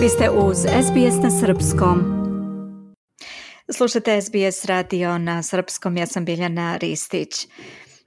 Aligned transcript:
Vi 0.00 0.08
ste 0.08 0.30
uz 0.30 0.58
SBS 0.58 1.22
na 1.22 1.30
Srpskom. 1.30 1.98
Slušate 3.72 4.20
SBS 4.20 4.64
radio 4.64 5.18
na 5.18 5.42
Srpskom, 5.42 5.96
ja 5.96 6.06
sam 6.06 6.24
Biljana 6.24 6.76
Ristić. 6.76 7.48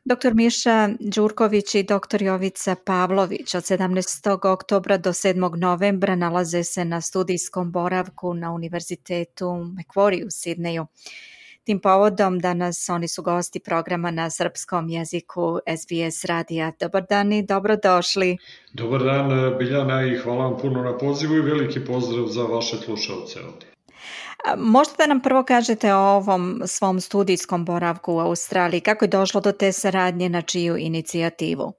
Dr. 0.05 0.33
Miša 0.33 0.89
Đurković 0.99 1.75
i 1.75 1.83
dr. 1.83 2.23
Jovica 2.23 2.75
Pavlović 2.85 3.55
od 3.55 3.63
17. 3.63 4.51
oktobra 4.51 4.97
do 4.97 5.09
7. 5.09 5.57
novembra 5.57 6.15
nalaze 6.15 6.63
se 6.63 6.85
na 6.85 7.01
studijskom 7.01 7.71
boravku 7.71 8.33
na 8.33 8.53
Univerzitetu 8.53 9.45
Macquarie 9.45 10.25
u 10.25 10.29
Sidneju. 10.29 10.85
Tim 11.63 11.79
povodom 11.79 12.39
danas 12.39 12.89
oni 12.89 13.07
su 13.07 13.23
gosti 13.23 13.59
programa 13.59 14.11
na 14.11 14.29
srpskom 14.29 14.89
jeziku 14.89 15.59
SBS 15.77 16.25
radija. 16.25 16.71
Dobar 16.79 17.05
dan 17.09 17.33
i 17.33 17.45
dobrodošli. 17.45 18.37
Dobar 18.73 19.03
dan 19.03 19.57
Biljana 19.57 20.03
i 20.03 20.17
hvala 20.17 20.43
vam 20.45 20.57
puno 20.61 20.83
na 20.83 20.97
pozivu 20.97 21.35
i 21.35 21.41
veliki 21.41 21.85
pozdrav 21.85 22.27
za 22.27 22.43
vaše 22.43 22.77
slušalce 22.77 23.39
ovdje. 23.39 23.73
Možete 24.57 24.95
da 24.97 25.07
nam 25.07 25.21
prvo 25.21 25.43
kažete 25.43 25.93
o 25.93 25.99
ovom 25.99 26.61
svom 26.65 27.01
studijskom 27.01 27.65
boravku 27.65 28.13
u 28.13 28.19
Australiji, 28.19 28.81
kako 28.81 29.05
je 29.05 29.09
došlo 29.09 29.41
do 29.41 29.51
te 29.51 29.71
saradnje, 29.71 30.29
na 30.29 30.41
čiju 30.41 30.77
inicijativu? 30.77 31.73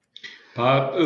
Pa, 0.57 0.93
e, 0.95 1.05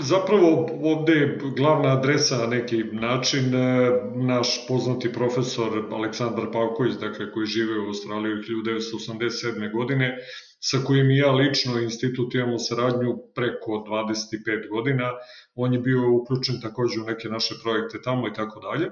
zapravo 0.00 0.68
ovde 0.82 1.12
je 1.12 1.38
glavna 1.56 1.92
adresa 1.92 2.36
na 2.38 2.46
neki 2.46 2.84
način 2.92 3.54
e, 3.54 3.90
naš 4.14 4.66
poznati 4.68 5.12
profesor 5.12 5.84
Aleksandar 5.92 6.52
Pavković, 6.52 6.94
dakle, 6.94 7.32
koji 7.32 7.46
žive 7.46 7.80
u 7.80 7.86
Australiji 7.86 8.34
1987. 8.34 9.72
godine, 9.72 10.16
sa 10.60 10.78
kojim 10.86 11.10
ja 11.10 11.32
lično 11.32 11.80
institut 11.80 12.34
imamo 12.34 12.58
saradnju 12.58 13.16
preko 13.34 13.70
25 13.70 14.68
godina. 14.70 15.10
On 15.54 15.74
je 15.74 15.80
bio 15.80 16.12
uključen 16.12 16.60
takođe 16.60 17.00
u 17.00 17.04
neke 17.04 17.28
naše 17.28 17.54
projekte 17.62 18.02
tamo 18.04 18.28
i 18.28 18.32
tako 18.32 18.60
dalje. 18.60 18.90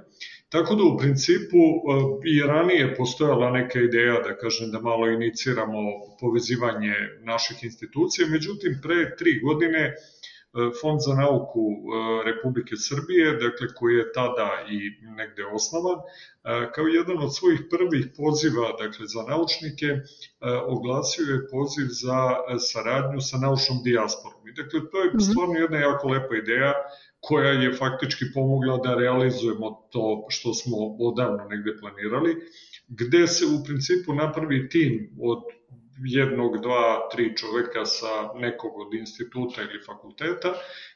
Tako 0.48 0.74
da 0.74 0.84
u 0.84 0.98
principu 0.98 1.56
e, 1.56 1.96
i 2.32 2.40
ranije 2.42 2.94
postojala 2.96 3.50
neka 3.50 3.80
ideja 3.80 4.20
da 4.22 4.36
kažem 4.36 4.70
da 4.70 4.80
malo 4.80 5.08
iniciramo 5.10 5.80
povezivanje 6.20 6.94
naših 7.20 7.64
institucija, 7.64 8.28
međutim 8.28 8.78
pre 8.82 9.16
tri 9.16 9.40
godine 9.40 9.94
Fond 10.80 11.00
za 11.06 11.14
nauku 11.14 11.64
e, 11.70 11.78
Republike 12.24 12.76
Srbije, 12.76 13.32
dakle 13.32 13.66
koji 13.74 13.94
je 13.94 14.12
tada 14.12 14.50
i 14.70 14.78
negde 15.16 15.44
osnovan, 15.52 15.98
e, 15.98 16.72
kao 16.74 16.86
jedan 16.86 17.18
od 17.18 17.34
svojih 17.36 17.60
prvih 17.70 18.06
poziva 18.16 18.68
dakle, 18.82 19.06
za 19.06 19.22
naučnike, 19.28 19.88
oglasio 20.66 21.24
je 21.34 21.48
poziv 21.50 21.86
za 22.02 22.18
saradnju 22.58 23.20
sa 23.20 23.36
naučnom 23.38 23.78
dijasporom. 23.84 24.48
I 24.48 24.52
dakle, 24.52 24.80
to 24.90 24.96
je 25.02 25.08
mhm. 25.08 25.18
stvarno 25.18 25.54
jedna 25.54 25.78
jako 25.78 26.08
lepa 26.08 26.36
ideja 26.36 26.72
koja 27.20 27.50
je 27.50 27.72
faktički 27.72 28.24
pomogla 28.34 28.76
da 28.76 28.94
realizujemo 28.94 29.70
to 29.90 30.26
što 30.28 30.54
smo 30.54 30.76
odavno 30.98 31.44
negde 31.44 31.76
planirali, 31.80 32.36
gde 32.88 33.26
se 33.26 33.44
u 33.46 33.64
principu 33.64 34.14
napravi 34.14 34.68
tim 34.68 35.16
od 35.20 35.42
jednog, 36.04 36.62
dva, 36.62 37.08
tri 37.12 37.36
čoveka 37.36 37.84
sa 37.84 38.32
nekog 38.34 38.78
od 38.78 38.94
instituta 38.94 39.62
ili 39.62 39.82
fakulteta, 39.86 40.54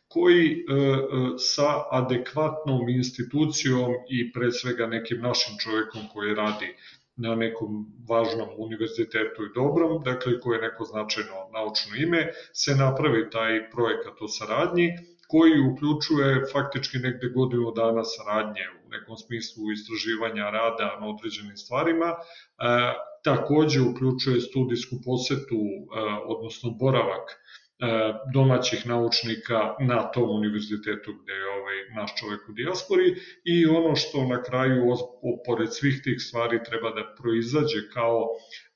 koji 0.09 0.47
e, 0.51 0.55
e, 0.55 0.99
sa 1.39 1.85
adekvatnom 1.91 2.89
institucijom 2.89 3.95
i 4.09 4.33
pre 4.33 4.51
svega 4.51 4.87
nekim 4.87 5.21
našim 5.21 5.55
čovekom 5.59 6.03
koji 6.13 6.35
radi 6.35 6.75
na 7.17 7.35
nekom 7.35 7.87
važnom 8.09 8.49
univerzitetu 8.57 9.45
i 9.45 9.55
dobrom, 9.55 10.03
dakle 10.05 10.41
koji 10.41 10.57
je 10.57 10.63
neko 10.63 10.85
značajno 10.85 11.49
naučno 11.53 11.97
ime, 11.97 12.33
se 12.53 12.75
napravi 12.75 13.31
taj 13.31 13.71
projekat 13.71 14.17
o 14.21 14.29
saradnji 14.29 14.89
koji 15.29 15.61
uključuje 15.71 16.47
faktički 16.53 16.99
negde 16.99 17.29
godinu 17.29 17.73
dana 17.77 18.05
saradnje 18.05 18.65
u 18.87 18.89
nekom 18.91 19.17
smislu 19.17 19.73
istraživanja 19.73 20.51
rada 20.51 20.99
na 21.01 21.07
određenim 21.07 21.57
stvarima, 21.57 22.09
e, 22.09 22.17
takođe 23.25 23.81
uključuje 23.81 24.41
studijsku 24.41 24.97
posetu, 25.05 25.61
e, 25.61 25.81
odnosno 26.27 26.71
boravak 26.71 27.27
e, 27.31 27.37
domaćih 28.35 28.87
naučnika 28.87 29.75
na 29.81 30.03
tom 30.13 30.31
univerzitetu 30.31 31.11
gde 31.23 31.33
je 31.33 31.53
ovaj 31.59 31.79
naš 31.97 32.11
čovek 32.21 32.49
u 32.49 32.53
dijaspori 32.53 33.15
i 33.45 33.67
ono 33.67 33.97
što 33.97 34.27
na 34.27 34.43
kraju 34.43 34.97
pored 35.47 35.75
svih 35.75 36.01
tih 36.05 36.19
stvari 36.19 36.65
treba 36.69 36.91
da 36.91 37.15
proizađe 37.23 37.89
kao 37.95 38.27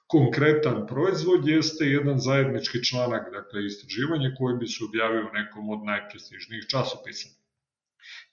konkretan 0.06 0.86
proizvod 0.86 1.48
jeste 1.48 1.84
jedan 1.84 2.18
zajednički 2.18 2.84
članak, 2.84 3.32
dakle 3.32 3.66
istraživanje 3.66 4.34
koji 4.38 4.56
bi 4.56 4.66
se 4.66 4.84
objavio 4.88 5.28
u 5.30 5.34
nekom 5.38 5.70
od 5.70 5.80
najprestižnijih 5.84 6.64
časopisa. 6.70 7.43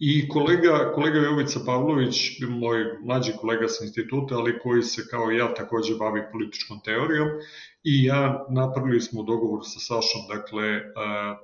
I 0.04 0.28
kolega, 0.30 0.92
kolega 0.96 1.20
Jovica 1.20 1.60
Pavlović, 1.66 2.40
moj 2.50 2.86
mlađi 3.06 3.32
kolega 3.42 3.68
sa 3.68 3.84
instituta, 3.86 4.36
ali 4.36 4.60
koji 4.60 4.82
se 4.82 5.04
kao 5.10 5.32
ja 5.32 5.54
takođe 5.54 5.96
bavi 5.96 6.22
političkom 6.32 6.80
teorijom, 6.86 7.28
i 7.84 8.04
ja 8.04 8.46
napravili 8.50 9.02
smo 9.02 9.24
dogovor 9.24 9.62
sa 9.64 9.80
Sašom, 9.80 10.22
dakle, 10.30 10.82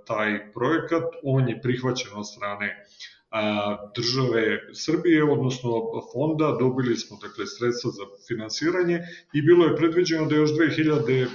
taj 0.08 0.52
projekat, 0.54 1.04
on 1.24 1.50
je 1.50 1.62
prihvaćen 1.62 2.12
od 2.16 2.30
strane 2.30 2.86
države 3.96 4.42
Srbije, 4.74 5.24
odnosno 5.24 5.72
fonda, 6.14 6.58
dobili 6.60 6.96
smo 6.96 7.18
dakle 7.22 7.46
sredstva 7.46 7.92
za 7.92 8.04
finansiranje 8.28 9.00
i 9.34 9.42
bilo 9.42 9.66
je 9.66 9.76
predviđeno 9.76 10.26
da 10.26 10.36
još 10.36 10.50
2020. 10.50 11.28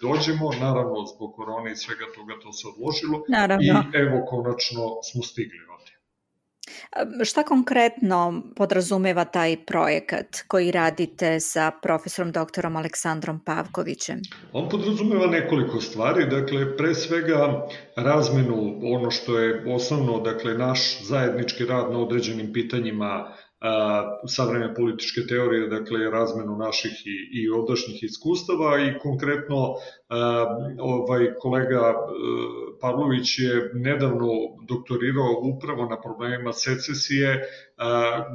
dođemo, 0.00 0.50
naravno 0.60 1.06
zbog 1.14 1.34
korone 1.36 1.72
i 1.72 1.76
svega 1.76 2.06
toga 2.14 2.34
to 2.42 2.52
se 2.52 2.68
odložilo 2.72 3.24
naravno. 3.28 3.64
i 3.64 3.98
evo 4.02 4.24
konačno 4.26 4.82
smo 5.08 5.22
stigli 5.22 5.64
Šta 7.24 7.42
konkretno 7.42 8.42
podrazumeva 8.56 9.24
taj 9.24 9.56
projekat 9.66 10.26
koji 10.48 10.70
radite 10.70 11.40
sa 11.40 11.70
profesorom 11.82 12.32
doktorom 12.32 12.76
Aleksandrom 12.76 13.40
Pavkovićem? 13.40 14.20
On 14.52 14.68
podrazumeva 14.68 15.26
nekoliko 15.26 15.80
stvari, 15.80 16.26
dakle 16.26 16.76
pre 16.76 16.94
svega 16.94 17.66
razmenu 17.96 18.80
ono 18.82 19.10
što 19.10 19.38
je 19.38 19.74
osnovno, 19.74 20.20
dakle 20.20 20.54
naš 20.54 21.04
zajednički 21.04 21.64
rad 21.64 21.92
na 21.92 21.98
određenim 21.98 22.52
pitanjima 22.52 23.34
savremene 24.28 24.74
političke 24.74 25.20
teorije, 25.28 25.68
dakle 25.68 26.10
razmenu 26.10 26.56
naših 26.56 26.92
i, 27.06 27.42
i 27.42 27.50
odašnjih 27.50 28.02
iskustava 28.02 28.78
i 28.78 28.98
konkretno 28.98 29.74
ovaj 30.78 31.34
kolega 31.34 31.94
Pavlović 32.80 33.38
je 33.38 33.70
nedavno 33.74 34.28
doktorirao 34.68 35.40
upravo 35.42 35.86
na 35.88 36.00
problemima 36.00 36.52
secesije 36.52 37.48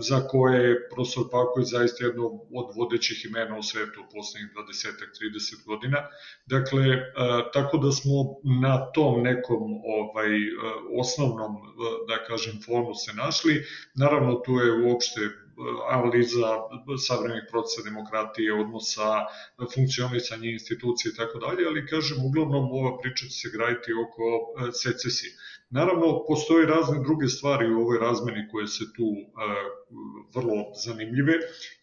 za 0.01 0.27
koje 0.27 0.69
je 0.69 0.89
profesor 0.89 1.23
Pavković 1.31 1.67
zaista 1.69 2.05
jedno 2.05 2.25
od 2.53 2.67
vodećih 2.75 3.25
imena 3.25 3.57
u 3.57 3.63
svetu 3.63 4.01
u 4.01 4.09
poslednjih 4.15 4.51
20-30 4.55 5.65
godina. 5.65 5.97
Dakle, 6.45 6.83
tako 7.53 7.77
da 7.77 7.91
smo 7.91 8.13
na 8.61 8.91
tom 8.91 9.23
nekom 9.23 9.61
ovaj 9.97 10.29
osnovnom, 10.99 11.55
da 12.07 12.23
kažem, 12.27 12.61
fonu 12.65 12.93
se 12.93 13.13
našli. 13.13 13.65
Naravno, 13.95 14.35
tu 14.35 14.51
je 14.51 14.89
uopšte 14.89 15.21
analiza 15.89 16.49
savremenih 17.07 17.43
procesa 17.51 17.81
demokratije, 17.89 18.53
odnosa, 18.53 19.09
funkcionisanja 19.73 20.49
institucije 20.49 21.11
i 21.11 21.15
tako 21.15 21.39
dalje, 21.39 21.67
ali 21.67 21.87
kažem, 21.87 22.25
uglavnom 22.25 22.71
ova 22.71 22.97
priča 23.01 23.25
će 23.25 23.37
se 23.41 23.49
graditi 23.53 23.91
oko 24.03 24.25
secesije. 24.83 25.31
Naravno, 25.69 26.23
postoje 26.27 26.65
razne 26.65 27.03
druge 27.03 27.27
stvari 27.27 27.73
u 27.73 27.79
ovoj 27.81 27.99
razmeni 27.99 28.47
koje 28.51 28.67
se 28.67 28.85
tu 28.95 29.03
e, 29.03 29.25
vrlo 30.35 30.55
zanimljive 30.85 31.33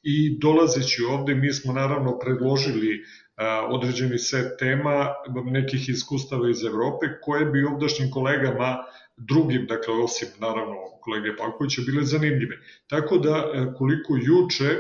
i 0.03 0.39
dolazeći 0.39 1.05
ovde 1.11 1.35
mi 1.35 1.53
smo 1.53 1.73
naravno 1.73 2.19
predložili 2.19 2.95
e, 2.95 3.01
određeni 3.69 4.19
set 4.19 4.59
tema 4.59 5.15
nekih 5.45 5.89
iskustava 5.89 6.51
iz 6.51 6.65
Evrope 6.65 7.07
koje 7.23 7.45
bi 7.45 7.65
ovdašnjim 7.65 8.11
kolegama 8.11 8.77
drugim, 9.17 9.67
dakle 9.67 9.95
osim 9.95 10.29
naravno 10.39 10.77
kolege 11.01 11.37
Pavkovića, 11.37 11.83
bile 11.87 12.05
zanimljive. 12.05 12.59
Tako 12.87 13.19
da 13.19 13.51
e, 13.55 13.67
koliko 13.79 14.17
juče 14.17 14.77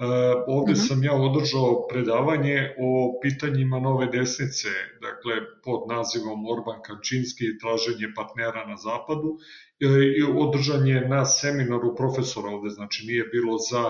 Uh, 0.00 0.06
ovde 0.46 0.72
uh 0.72 0.78
mhm. 0.78 0.84
-huh. 0.84 0.88
sam 0.88 1.04
ja 1.04 1.14
održao 1.14 1.86
predavanje 1.88 2.74
o 2.78 3.18
pitanjima 3.22 3.80
nove 3.80 4.06
desnice, 4.06 4.68
dakle 5.00 5.34
pod 5.64 5.80
nazivom 5.88 6.46
Orban 6.46 6.80
Kačinski 6.82 7.44
i 7.44 7.58
traženje 7.58 8.12
partnera 8.16 8.66
na 8.66 8.76
zapadu 8.76 9.38
E, 9.38 9.69
i 10.18 10.22
održan 10.22 10.86
je 10.86 11.08
na 11.08 11.24
seminaru 11.24 11.96
profesora 11.96 12.48
ovde, 12.48 12.70
znači 12.70 13.06
nije 13.06 13.24
bilo 13.24 13.58
za 13.58 13.84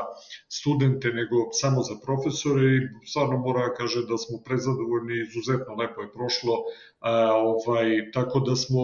studente, 0.49 1.09
nego 1.09 1.37
samo 1.53 1.83
za 1.83 1.95
profesore 2.05 2.63
i 2.77 3.07
stvarno 3.07 3.39
mora 3.39 3.75
kaže 3.75 4.07
da 4.07 4.17
smo 4.19 4.39
prezadovoljni, 4.45 5.15
izuzetno 5.21 5.75
lepo 5.75 6.01
je 6.03 6.13
prošlo, 6.13 6.55
a, 7.01 7.33
ovaj, 7.35 8.11
tako 8.13 8.41
da 8.41 8.57
smo 8.57 8.81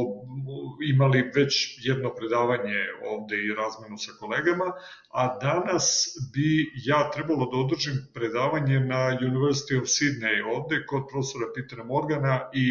imali 0.89 1.31
već 1.35 1.79
jedno 1.89 2.15
predavanje 2.15 2.79
ovde 3.13 3.37
i 3.37 3.55
razmenu 3.55 3.99
sa 3.99 4.13
kolegama, 4.21 4.73
a 5.13 5.39
danas 5.39 5.87
bi 6.35 6.49
ja 6.85 7.11
trebalo 7.11 7.51
da 7.53 7.57
održim 7.59 7.99
predavanje 8.15 8.81
na 8.81 9.19
University 9.29 9.79
of 9.81 9.87
Sydney 9.97 10.37
ovde 10.57 10.85
kod 10.87 11.03
profesora 11.11 11.47
Petera 11.55 11.85
Morgana 11.85 12.51
i 12.55 12.67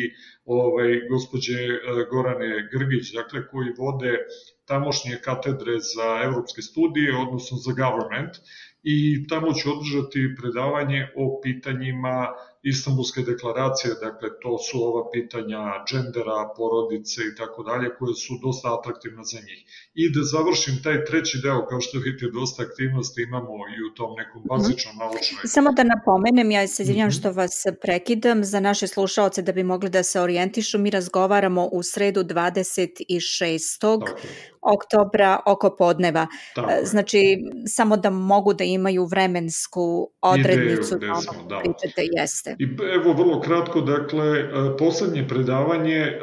ovaj, 0.46 0.90
gospođe 1.10 1.54
e, 1.54 1.80
Gorane 2.12 2.68
Grgić, 2.72 3.14
dakle, 3.14 3.48
koji 3.48 3.70
vode 3.78 4.25
tamošnje 4.66 5.19
katedre 5.24 5.80
za 5.80 6.24
evropske 6.24 6.62
studije, 6.62 7.18
odnosno 7.18 7.57
za 7.57 7.72
government, 7.72 8.36
i 8.83 9.27
tamo 9.27 9.54
ću 9.54 9.72
održati 9.72 10.36
predavanje 10.42 11.07
o 11.16 11.39
pitanjima 11.44 12.27
Istanbulske 12.74 13.22
deklaracije, 13.22 13.94
dakle 14.06 14.30
to 14.42 14.58
su 14.58 14.76
ova 14.90 15.04
pitanja 15.16 15.62
džendera, 15.88 16.40
porodice 16.58 17.20
i 17.32 17.36
tako 17.40 17.64
dalje, 17.64 17.88
koje 17.98 18.14
su 18.26 18.34
dosta 18.46 18.68
atraktivne 18.78 19.24
za 19.32 19.40
njih. 19.48 19.60
I 20.02 20.04
da 20.14 20.22
završim 20.24 20.76
taj 20.84 21.06
treći 21.06 21.38
deo, 21.44 21.66
kao 21.70 21.82
što 21.82 22.00
vidite, 22.00 22.26
dosta 22.40 22.64
aktivnosti 22.68 23.22
imamo 23.22 23.54
i 23.76 23.78
u 23.88 23.94
tom 23.98 24.12
nekom 24.20 24.42
mhm. 24.42 24.50
bazičnom 24.52 24.96
naučnom. 24.98 25.40
Samo 25.56 25.70
da 25.78 25.84
napomenem, 25.84 26.52
ja 26.52 26.68
se 26.68 26.84
izvinjam 26.84 27.08
mm 27.08 27.12
-hmm. 27.12 27.20
što 27.20 27.32
vas 27.32 27.56
prekidam, 27.82 28.44
za 28.44 28.60
naše 28.60 28.88
slušaoce 28.88 29.42
da 29.42 29.52
bi 29.52 29.64
mogli 29.64 29.90
da 29.90 30.04
se 30.04 30.22
orijentišu, 30.22 30.78
mi 30.80 30.90
razgovaramo 30.90 31.70
u 31.72 31.84
sredu 31.84 32.24
26. 32.24 34.00
Tako 34.06 34.18
oktobra 34.66 35.40
oko 35.46 35.76
podneva. 35.78 36.28
Tako 36.56 36.70
znači, 36.84 37.38
samo 37.68 37.98
da 37.98 38.10
mogu 38.10 38.54
da 38.54 38.64
imaju 38.64 39.06
vremensku 39.06 40.12
odrednicu 40.22 40.96
Ideju, 40.96 41.14
da 41.14 41.22
smo, 41.22 41.44
da. 41.50 41.60
pričate, 41.60 42.02
jeste. 42.12 42.55
I 42.60 42.66
evo 42.94 43.13
vrlo 43.13 43.42
kratko, 43.42 43.81
dakle, 43.81 44.28
e, 44.40 44.48
poslednje 44.80 45.28
predavanje, 45.28 45.98
e, 45.98 46.19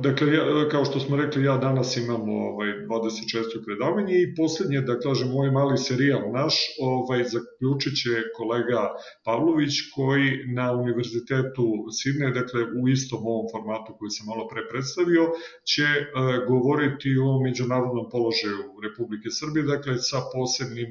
dakle, 0.00 0.26
kao 0.70 0.84
što 0.84 1.00
smo 1.00 1.16
rekli, 1.16 1.44
ja 1.44 1.56
danas 1.56 1.96
imam 1.96 2.28
ovaj, 2.28 2.68
26. 2.68 3.64
predavanje 3.66 4.14
i 4.14 4.34
poslednje, 4.34 4.80
da 4.80 4.98
kažem, 4.98 5.28
moj 5.28 5.50
mali 5.50 5.78
serijal 5.78 6.32
naš, 6.32 6.54
ovaj, 6.80 7.24
zaključit 7.34 7.94
će 8.02 8.10
kolega 8.36 8.82
Pavlović, 9.24 9.74
koji 9.94 10.26
na 10.54 10.72
Univerzitetu 10.72 11.66
Sidne, 11.98 12.30
dakle, 12.30 12.60
u 12.80 12.88
istom 12.88 13.20
ovom 13.26 13.46
formatu 13.52 13.96
koji 13.98 14.10
sam 14.10 14.26
malo 14.26 14.48
pre 14.48 14.62
predstavio, 14.70 15.24
će 15.70 15.86
uh, 16.00 16.04
govoriti 16.48 17.10
o 17.28 17.40
međunarodnom 17.46 18.06
položaju 18.14 18.60
Republike 18.86 19.28
Srbije, 19.30 19.62
dakle, 19.74 19.98
sa 20.10 20.18
posebnim 20.34 20.90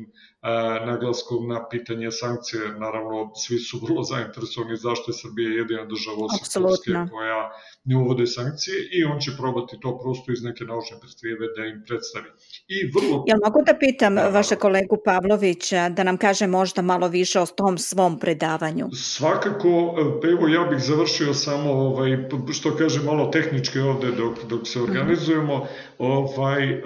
naglaskom 0.85 1.47
na 1.47 1.67
pitanje 1.69 2.11
sankcije. 2.11 2.61
Naravno, 2.79 3.31
svi 3.35 3.59
su 3.59 3.79
vrlo 3.85 4.03
zainteresovani 4.03 4.77
zašto 4.77 5.11
je 5.11 5.13
Srbija 5.13 5.49
jedina 5.49 5.85
država 5.85 6.25
osim 6.25 7.09
koja 7.11 7.51
ne 7.85 7.97
uvode 7.97 8.27
sankcije 8.27 8.75
i 8.91 9.03
on 9.03 9.19
će 9.19 9.31
probati 9.37 9.79
to 9.81 9.99
prosto 10.03 10.31
iz 10.31 10.43
neke 10.43 10.63
naučne 10.63 10.97
perspektive 11.01 11.47
da 11.57 11.65
im 11.65 11.83
predstavi. 11.87 12.29
I 12.67 12.77
vrlo... 12.95 13.23
Jel 13.27 13.39
mogu 13.45 13.59
da 13.65 13.73
pitam 13.79 14.15
da, 14.15 14.29
vaše 14.29 14.55
kolegu 14.55 14.97
Pavlovića 15.05 15.89
da 15.89 16.03
nam 16.03 16.17
kaže 16.17 16.47
možda 16.47 16.81
malo 16.81 17.07
više 17.07 17.39
o 17.39 17.45
tom 17.45 17.77
svom 17.77 18.19
predavanju? 18.19 18.89
Svakako, 18.93 19.95
evo 20.33 20.47
ja 20.47 20.63
bih 20.69 20.79
završio 20.79 21.33
samo, 21.33 21.71
ovaj, 21.71 22.17
što 22.53 22.75
kaže 22.75 23.03
malo 23.03 23.27
tehnički 23.27 23.79
ovde 23.79 24.11
dok, 24.11 24.43
dok 24.49 24.67
se 24.67 24.79
mhm. 24.79 24.89
organizujemo, 24.89 25.67
ovaj, 25.97 26.81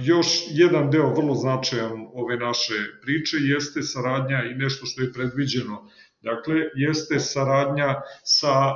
još 0.00 0.28
jedan 0.50 0.90
deo 0.90 1.14
vrlo 1.14 1.34
značajan 1.34 2.06
ove 2.14 2.36
naše 2.36 2.74
priče 3.02 3.36
jeste 3.40 3.82
saradnja 3.82 4.44
i 4.50 4.54
nešto 4.54 4.86
što 4.86 5.02
je 5.02 5.12
predviđeno 5.12 5.90
Dakle, 6.24 6.54
jeste 6.74 7.18
saradnja 7.20 7.94
sa 8.22 8.54
uh, 8.66 8.74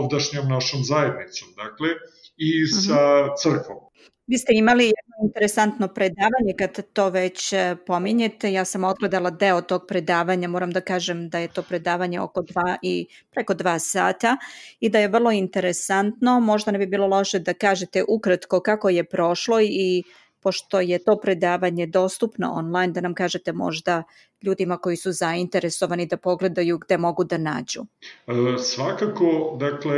ovdašnjom 0.00 0.48
našom 0.48 0.84
zajednicom, 0.84 1.48
dakle, 1.56 1.88
i 2.36 2.50
mhm. 2.62 2.80
sa 2.86 3.00
crkvom. 3.42 3.78
Vi 4.26 4.38
ste 4.38 4.52
imali 4.54 4.84
jedno 4.84 5.14
interesantno 5.28 5.88
predavanje 5.88 6.52
kad 6.58 6.92
to 6.92 7.08
već 7.08 7.52
e, 7.52 7.76
pominjete. 7.86 8.52
Ja 8.52 8.64
sam 8.64 8.84
odgledala 8.84 9.30
deo 9.30 9.60
tog 9.60 9.84
predavanja, 9.88 10.48
moram 10.48 10.70
da 10.70 10.80
kažem 10.80 11.28
da 11.28 11.38
je 11.38 11.48
to 11.48 11.62
predavanje 11.62 12.20
oko 12.20 12.42
dva 12.42 12.76
i 12.82 13.06
preko 13.30 13.54
dva 13.54 13.78
sata 13.78 14.36
i 14.80 14.88
da 14.88 14.98
je 14.98 15.08
vrlo 15.08 15.30
interesantno. 15.30 16.40
Možda 16.40 16.70
ne 16.70 16.78
bi 16.78 16.86
bilo 16.86 17.06
loše 17.06 17.38
da 17.38 17.54
kažete 17.54 18.04
ukratko 18.08 18.60
kako 18.60 18.88
je 18.88 19.04
prošlo 19.04 19.60
i 19.60 20.02
pošto 20.46 20.80
je 20.80 20.98
to 21.02 21.16
predavanje 21.18 21.86
dostupno 21.86 22.52
online, 22.54 22.92
da 22.92 23.00
nam 23.00 23.14
kažete 23.14 23.52
možda 23.52 24.02
ljudima 24.42 24.76
koji 24.76 24.96
su 24.96 25.12
zainteresovani 25.12 26.06
da 26.06 26.16
pogledaju 26.16 26.78
gde 26.78 26.98
mogu 26.98 27.24
da 27.24 27.38
nađu? 27.38 27.80
E, 28.26 28.58
svakako, 28.58 29.56
dakle, 29.60 29.96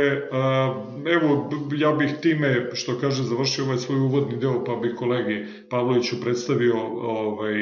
evo, 1.15 1.49
ja 1.77 1.91
bih 1.91 2.11
time, 2.21 2.69
što 2.73 2.99
kaže, 2.99 3.23
završio 3.23 3.65
ovaj 3.65 3.77
svoj 3.77 3.99
uvodni 3.99 4.37
deo, 4.37 4.63
pa 4.63 4.75
bih 4.75 4.93
kolegi 4.97 5.45
Pavloviću 5.69 6.21
predstavio, 6.21 6.75
ovaj, 7.01 7.53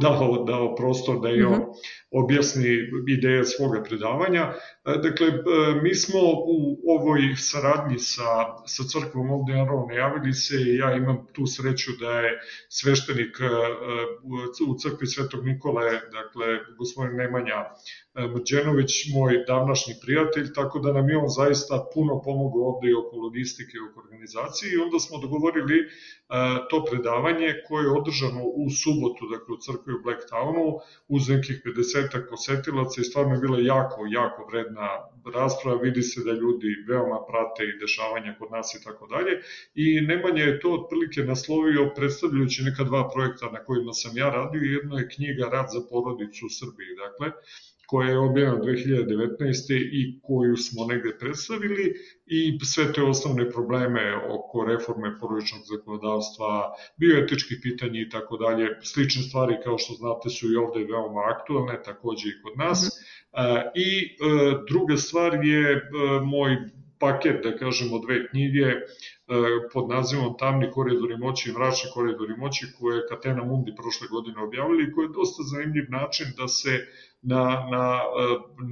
dao, 0.00 0.44
dao 0.44 0.74
prostor 0.74 1.20
da 1.20 1.28
on 1.28 1.36
mm 1.36 1.54
-hmm. 1.54 1.64
objasni 2.10 2.68
ideje 3.08 3.44
svoga 3.44 3.82
predavanja. 3.82 4.42
E, 4.42 4.52
dakle, 5.02 5.26
e, 5.26 5.32
mi 5.82 5.94
smo 5.94 6.20
u 6.46 6.78
ovoj 6.86 7.20
saradnji 7.36 7.98
sa, 7.98 8.22
sa 8.66 8.82
crkvom 8.84 9.30
ovde 9.30 9.52
naravno 9.52 9.86
najavili 9.88 10.32
se 10.32 10.56
i 10.56 10.76
ja 10.76 10.96
imam 10.96 11.26
tu 11.32 11.46
sreću 11.46 11.90
da 12.00 12.20
je 12.20 12.40
sveštenik 12.68 13.36
u 14.68 14.78
crkvi 14.78 15.06
Svetog 15.06 15.44
Nikole 15.44 16.00
dakle, 16.18 16.46
gospodin 16.78 17.16
Nemanja 17.16 17.58
e, 17.64 17.68
Mrđenović, 18.34 18.92
moj 19.14 19.44
davnašnji 19.46 19.94
prijatelj, 20.02 20.52
tako 20.52 20.78
da 20.78 20.92
nam 20.92 21.08
je 21.10 21.16
on 21.16 21.28
zaista 21.28 21.86
puno 21.94 22.22
pomogao 22.22 22.62
ovde 22.72 22.88
i 22.90 22.98
oko 23.02 23.16
logistike 23.16 23.72
i 23.76 23.84
oko 23.90 24.00
organizacije 24.00 24.72
i 24.72 24.82
onda 24.84 24.98
smo 24.98 25.18
dogovorili 25.18 25.76
e, 25.78 25.86
to 26.70 26.84
predavanje 26.90 27.48
koje 27.68 27.82
je 27.84 27.96
održano 28.00 28.42
u 28.44 28.70
subotu, 28.70 29.22
dakle 29.34 29.50
u 29.54 29.62
crkvi 29.66 29.92
u 29.94 30.02
Blacktownu, 30.04 30.66
uz 31.08 31.28
nekih 31.28 31.62
50 31.64 32.30
posetilaca 32.30 33.00
i 33.00 33.04
stvarno 33.04 33.34
je 33.34 33.40
bila 33.40 33.58
jako, 33.60 34.00
jako 34.20 34.40
vredna 34.50 34.88
rasprava, 35.34 35.80
vidi 35.82 36.02
se 36.02 36.24
da 36.24 36.32
ljudi 36.32 36.70
veoma 36.88 37.18
prate 37.28 37.64
i 37.64 37.78
dešavanja 37.80 38.36
kod 38.38 38.50
nas 38.50 38.74
i 38.74 38.84
tako 38.84 39.06
dalje. 39.06 39.32
I 39.74 40.00
Nemanja 40.00 40.44
je 40.44 40.60
to 40.60 40.68
otprilike 40.78 41.20
naslovio 41.20 41.92
predstavljajući 41.96 42.62
neka 42.62 42.84
dva 42.84 43.10
projekta 43.14 43.50
na 43.50 43.64
kojima 43.64 43.92
sam 43.92 44.16
ja 44.16 44.28
radio, 44.30 44.60
jedno 44.60 44.98
je 44.98 45.08
knjiga 45.14 45.48
Rad 45.52 45.66
za 45.74 45.80
porodicu 45.96 46.46
u 46.46 46.54
Srbiji, 46.58 46.98
dakle, 47.04 47.28
koja 47.86 48.10
je 48.10 48.18
objavljena 48.18 48.64
2019. 48.64 49.74
i 49.98 50.20
koju 50.22 50.56
smo 50.56 50.86
negde 50.86 51.18
predstavili 51.18 51.94
i 52.26 52.58
sve 52.64 52.92
te 52.92 53.02
osnovne 53.02 53.50
probleme 53.50 54.16
oko 54.30 54.64
reforme 54.64 55.18
porodičnog 55.20 55.62
zakonodavstva, 55.72 56.74
bioetički 57.00 57.54
pitanja 57.62 58.00
i 58.00 58.08
tako 58.08 58.36
dalje, 58.36 58.68
slične 58.82 59.22
stvari 59.22 59.54
kao 59.64 59.78
što 59.78 59.94
znate 59.94 60.28
su 60.28 60.52
i 60.52 60.56
ovde 60.56 60.84
veoma 60.92 61.22
aktualne, 61.34 61.82
takođe 61.82 62.28
i 62.28 62.42
kod 62.42 62.58
nas. 62.58 62.80
Mm 62.80 62.86
-hmm. 62.86 63.16
I 63.74 63.88
e, 64.04 64.16
druga 64.68 64.96
stvar 64.96 65.44
je 65.44 65.72
e, 65.72 65.80
moj 66.24 66.56
paket, 67.00 67.42
da 67.44 67.56
kažemo, 67.56 67.98
dve 67.98 68.28
knjige 68.28 68.66
pod 69.72 69.88
nazivom 69.88 70.34
Tamni 70.38 70.70
koridori 70.70 71.16
moći 71.16 71.50
i 71.50 71.52
mračni 71.52 71.90
koridori 71.94 72.36
moći 72.36 72.66
koje 72.78 72.96
je 72.96 73.06
Katena 73.08 73.44
Mundi 73.44 73.72
prošle 73.76 74.08
godine 74.10 74.42
objavili 74.42 74.84
i 74.84 74.92
koji 74.92 75.04
je 75.04 75.16
dosta 75.20 75.42
zanimljiv 75.42 75.86
način 75.90 76.26
da 76.36 76.48
se 76.48 76.86
na, 77.22 77.44
na 77.70 78.00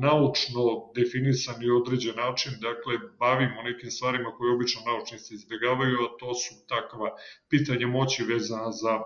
naučno 0.00 0.62
definisan 0.94 1.62
i 1.62 1.70
određen 1.70 2.16
način 2.16 2.52
dakle 2.60 2.94
bavimo 3.18 3.62
nekim 3.62 3.90
stvarima 3.90 4.30
koje 4.36 4.54
obično 4.54 4.80
naučnici 4.86 5.34
izbjegavaju, 5.34 5.96
a 6.04 6.16
to 6.18 6.34
su 6.34 6.54
takva 6.68 7.08
pitanja 7.48 7.86
moći 7.86 8.24
vezana 8.24 8.72
za 8.72 9.00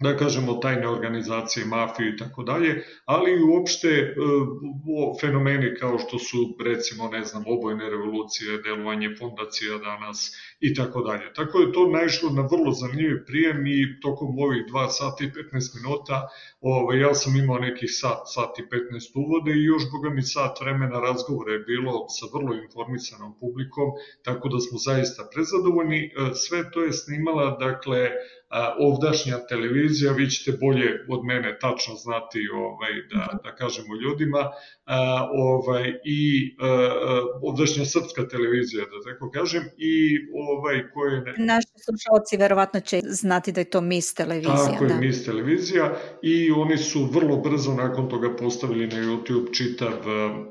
da 0.00 0.16
kažemo 0.16 0.54
tajne 0.54 0.88
organizacije, 0.88 1.66
mafiju 1.66 2.08
i 2.08 2.16
tako 2.16 2.42
dalje, 2.42 2.84
ali 3.04 3.30
i 3.32 3.42
uopšte 3.42 3.88
e, 3.88 4.14
fenomeni 5.20 5.74
kao 5.80 5.98
što 5.98 6.18
su 6.18 6.36
recimo 6.64 7.08
ne 7.08 7.24
znam 7.24 7.44
obojne 7.46 7.90
revolucije, 7.90 8.62
delovanje 8.62 9.16
fondacija 9.18 9.78
danas 9.78 10.30
i 10.60 10.74
tako 10.74 11.00
dalje. 11.02 11.32
Tako 11.32 11.58
je 11.58 11.72
to 11.72 11.88
naišlo 11.88 12.30
na 12.30 12.42
vrlo 12.42 12.72
zanimljiv 12.72 13.24
prijem 13.26 13.66
i 13.66 14.00
tokom 14.00 14.38
ovih 14.38 14.62
2 14.72 14.88
sata 14.88 15.24
i 15.24 15.30
15 15.30 15.76
minuta 15.76 16.28
ovaj, 16.60 17.00
ja 17.00 17.14
sam 17.14 17.36
imao 17.36 17.58
nekih 17.58 17.90
sat, 17.92 18.20
sat 18.34 18.58
i 18.58 18.62
15 18.62 19.12
uvode 19.14 19.52
i 19.52 19.64
još 19.64 19.82
boga 19.92 20.14
mi 20.14 20.22
sat 20.22 20.60
vremena 20.60 21.00
razgovora 21.00 21.52
je 21.52 21.66
bilo 21.72 22.08
sa 22.08 22.26
vrlo 22.34 22.54
informisanom 22.54 23.38
publikom, 23.40 23.88
tako 24.22 24.48
da 24.48 24.58
smo 24.60 24.78
zaista 24.78 25.28
prezadovoljni. 25.34 26.00
E, 26.06 26.10
sve 26.34 26.70
to 26.70 26.82
je 26.82 26.92
snimala, 26.92 27.56
dakle, 27.56 28.10
ovdašnja 28.78 29.38
televizija, 29.48 30.12
vi 30.12 30.30
ćete 30.30 30.58
bolje 30.60 31.04
od 31.08 31.24
mene 31.24 31.58
tačno 31.60 31.94
znati 31.94 32.48
ovaj, 32.54 32.92
da, 33.12 33.38
da 33.44 33.54
kažemo 33.54 33.94
ljudima, 34.02 34.50
a, 34.84 35.28
ovaj, 35.32 35.94
i 36.04 36.54
a, 36.60 37.20
ovdašnja 37.42 37.84
srpska 37.84 38.28
televizija, 38.28 38.84
da 38.84 39.12
tako 39.12 39.30
kažem, 39.30 39.62
i 39.76 40.18
ovaj, 40.34 40.90
koje... 40.94 41.20
Ne... 41.20 41.34
Naši 41.38 41.68
slušalci 41.84 42.36
verovatno 42.36 42.80
će 42.80 43.00
znati 43.04 43.52
da 43.52 43.60
je 43.60 43.70
to 43.70 43.80
MIS 43.80 44.14
televizija. 44.14 44.66
Tako 44.72 44.84
da. 44.86 44.94
je 44.94 45.00
MIS 45.00 45.24
televizija 45.24 45.96
i 46.22 46.50
oni 46.50 46.76
su 46.76 47.04
vrlo 47.04 47.36
brzo 47.36 47.74
nakon 47.74 48.08
toga 48.08 48.36
postavili 48.36 48.86
na 48.86 48.96
YouTube 48.96 49.56
čitav 49.56 49.98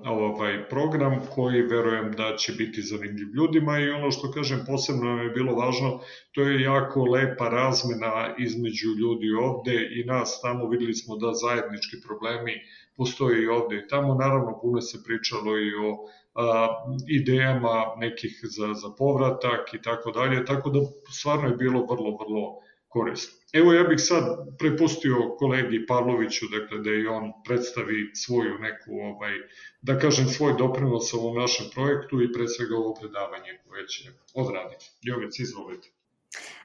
ovaj, 0.06 0.70
program 0.70 1.22
koji 1.36 1.62
verujem 1.62 2.12
da 2.12 2.36
će 2.38 2.54
biti 2.54 2.82
zanimljiv 2.82 3.27
ljudima 3.36 3.80
i 3.80 3.89
ono 3.89 4.12
što 4.12 4.32
kažem 4.32 4.63
posebno 4.68 5.04
nam 5.04 5.20
je 5.20 5.30
bilo 5.30 5.56
važno, 5.56 6.00
to 6.32 6.42
je 6.42 6.62
jako 6.62 7.04
lepa 7.04 7.50
razmena 7.88 8.36
između 8.38 8.88
ljudi 8.88 9.34
ovde 9.34 9.89
i 9.91 10.03
nas 10.03 10.41
tamo, 10.41 10.70
videli 10.70 10.94
smo 10.94 11.15
da 11.17 11.34
zajednički 11.34 11.98
problemi 12.08 12.53
postoji 12.98 13.44
i 13.44 13.48
ovde 13.48 13.75
i 13.75 13.88
tamo. 13.88 14.15
Naravno, 14.15 14.60
puno 14.62 14.82
se 14.82 15.03
pričalo 15.03 15.58
i 15.58 15.75
o 15.75 15.98
a, 16.36 16.67
idejama 17.08 17.86
nekih 17.98 18.39
za, 18.44 18.74
za 18.74 18.89
povratak 18.98 19.74
i 19.74 19.82
tako 19.82 20.12
dalje, 20.12 20.46
tako 20.46 20.70
da 20.70 20.79
stvarno 21.12 21.48
je 21.48 21.56
bilo 21.56 21.86
vrlo, 21.86 22.17
vrlo 22.17 22.60
korisno. 22.88 23.34
Evo 23.53 23.74
ja 23.74 23.84
bih 23.84 24.00
sad 24.00 24.24
prepustio 24.60 25.36
kolegi 25.39 25.86
Pavloviću, 25.86 26.46
dakle 26.51 26.77
da 26.79 26.91
i 26.91 27.08
on 27.08 27.32
predstavi 27.46 28.12
svoju 28.13 28.60
neku, 28.60 28.91
ovaj, 29.01 29.34
da 29.82 30.00
kažem, 30.00 30.25
svoj 30.25 30.53
doprinos 30.58 31.13
ovom 31.13 31.36
našem 31.36 31.65
projektu 31.74 32.22
i 32.22 32.32
pre 32.34 32.48
svega 32.48 32.75
ovo 32.75 32.94
predavanje 33.00 33.60
koje 33.67 33.88
će 33.88 34.10
odraditi. 34.34 34.86
Jovic, 35.01 35.39
izvolite. 35.39 35.97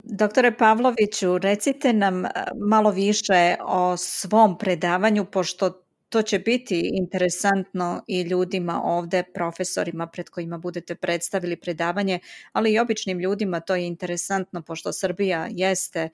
Doktore 0.03 0.57
Pavloviću, 0.57 1.37
recite 1.37 1.93
nam 1.93 2.23
malo 2.69 2.91
više 2.91 3.55
o 3.61 3.97
svom 3.97 4.57
predavanju, 4.57 5.25
pošto 5.25 5.83
to 6.09 6.21
će 6.21 6.39
biti 6.39 6.89
interesantno 6.93 8.03
i 8.07 8.21
ljudima 8.21 8.81
ovde, 8.83 9.23
profesorima 9.33 10.07
pred 10.07 10.29
kojima 10.29 10.57
budete 10.57 10.95
predstavili 10.95 11.55
predavanje, 11.55 12.19
ali 12.51 12.73
i 12.73 12.79
običnim 12.79 13.19
ljudima 13.19 13.59
to 13.59 13.75
je 13.75 13.87
interesantno 13.87 14.61
pošto 14.61 14.93
Srbija 14.93 15.47
jeste 15.51 16.09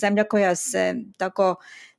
zemlja 0.00 0.24
koja 0.24 0.54
se 0.54 0.94
tako 1.16 1.56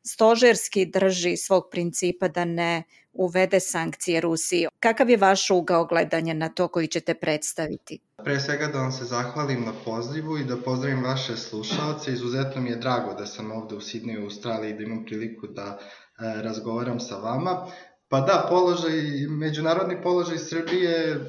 stožerski 0.08 0.86
drži 0.86 1.38
svog 1.38 1.64
principa 1.72 2.28
da 2.28 2.46
ne 2.46 2.84
uvede 3.14 3.60
sankcije 3.60 4.22
Rusiji. 4.22 4.68
Kakav 4.80 5.10
je 5.10 5.18
vaš 5.18 5.50
ugao 5.50 5.86
gledanja 5.86 6.34
na 6.34 6.50
to 6.50 6.68
koji 6.68 6.88
ćete 6.88 7.14
predstaviti? 7.14 8.00
Pre 8.24 8.40
svega 8.40 8.68
da 8.68 8.80
vam 8.80 8.92
se 8.92 9.06
zahvalim 9.06 9.66
na 9.66 9.74
pozivu 9.86 10.38
i 10.38 10.44
da 10.44 10.58
pozdravim 10.58 11.04
vaše 11.04 11.38
slušalce. 11.38 12.14
Izuzetno 12.14 12.62
mi 12.62 12.70
je 12.70 12.76
drago 12.76 13.14
da 13.14 13.26
sam 13.26 13.52
ovde 13.52 13.76
u 13.76 13.82
Sidneju, 13.82 14.22
u 14.22 14.24
Australiji, 14.24 14.74
da 14.74 14.84
imam 14.84 15.06
priliku 15.06 15.48
da 15.48 15.80
E, 16.20 16.42
razgovaram 16.42 17.00
sa 17.00 17.16
vama. 17.16 17.68
Pa 18.10 18.20
da, 18.22 18.46
položaj, 18.50 18.92
međunarodni 19.30 20.02
položaj 20.04 20.38
Srbije 20.38 20.96
e, 20.96 21.20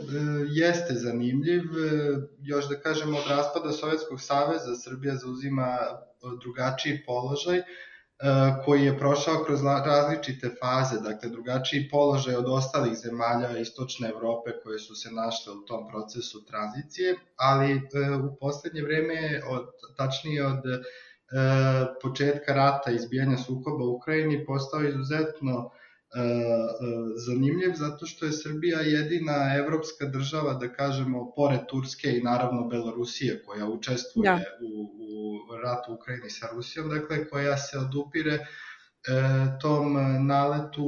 jeste 0.49 0.95
zanimljiv. 0.95 1.61
E, 1.61 1.91
još 2.43 2.69
da 2.69 2.81
kažemo 2.81 3.19
od 3.19 3.25
raspada 3.29 3.73
Sovjetskog 3.73 4.21
saveza 4.21 4.77
Srbija 4.77 5.15
zauzima 5.17 5.79
drugačiji 6.43 7.03
položaj 7.07 7.63
koji 8.65 8.85
je 8.85 8.99
prošao 8.99 9.45
kroz 9.45 9.61
različite 9.65 10.51
faze, 10.61 11.01
dakle 11.01 11.29
drugačiji 11.29 11.89
položaj 11.89 12.35
od 12.35 12.49
ostalih 12.49 12.95
zemalja 12.95 13.59
istočne 13.59 14.09
Evrope 14.09 14.51
koje 14.65 14.79
su 14.79 14.95
se 14.95 15.11
našle 15.11 15.53
u 15.53 15.61
tom 15.61 15.89
procesu 15.89 16.45
tranzicije, 16.45 17.17
ali 17.37 17.81
u 18.31 18.37
poslednje 18.41 18.83
vreme, 18.83 19.43
od, 19.49 19.67
tačnije 19.97 20.47
od 20.47 20.63
E, 21.33 21.87
početka 22.03 22.53
rata, 22.55 22.91
izbijanja 22.91 23.37
sukoba 23.37 23.85
u 23.85 23.95
Ukrajini 23.97 24.45
postao 24.47 24.83
izuzetno 24.83 25.55
e, 25.55 25.77
e, 25.77 25.80
zanimljiv 27.27 27.73
zato 27.75 28.07
što 28.07 28.27
je 28.27 28.33
Srbija 28.33 28.81
jedina 28.81 29.55
evropska 29.57 30.07
država, 30.07 30.55
da 30.55 30.73
kažemo, 30.73 31.33
pored 31.37 31.61
Turske 31.69 32.17
i 32.17 32.23
naravno 32.23 32.69
Belorusije 32.69 33.43
koja 33.47 33.67
učestvuje 33.67 34.31
da. 34.31 34.41
u, 34.63 34.83
u 35.51 35.57
ratu 35.57 35.93
u 35.93 35.95
Ukrajini 35.95 36.31
sa 36.31 36.49
Rusijom, 36.53 36.89
dakle 36.89 37.29
koja 37.29 37.57
se 37.57 37.79
odupire 37.79 38.35
e, 38.35 38.47
tom 39.61 39.93
naletu 40.27 40.85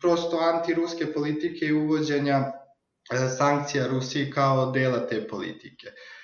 prosto 0.00 0.36
antiruske 0.36 1.12
politike 1.12 1.66
i 1.66 1.72
uvođenja 1.72 2.52
sankcija 3.38 3.86
Rusiji 3.86 4.30
kao 4.30 4.70
dela 4.70 5.06
te 5.06 5.28
politike. 5.28 5.86
E, 5.86 6.15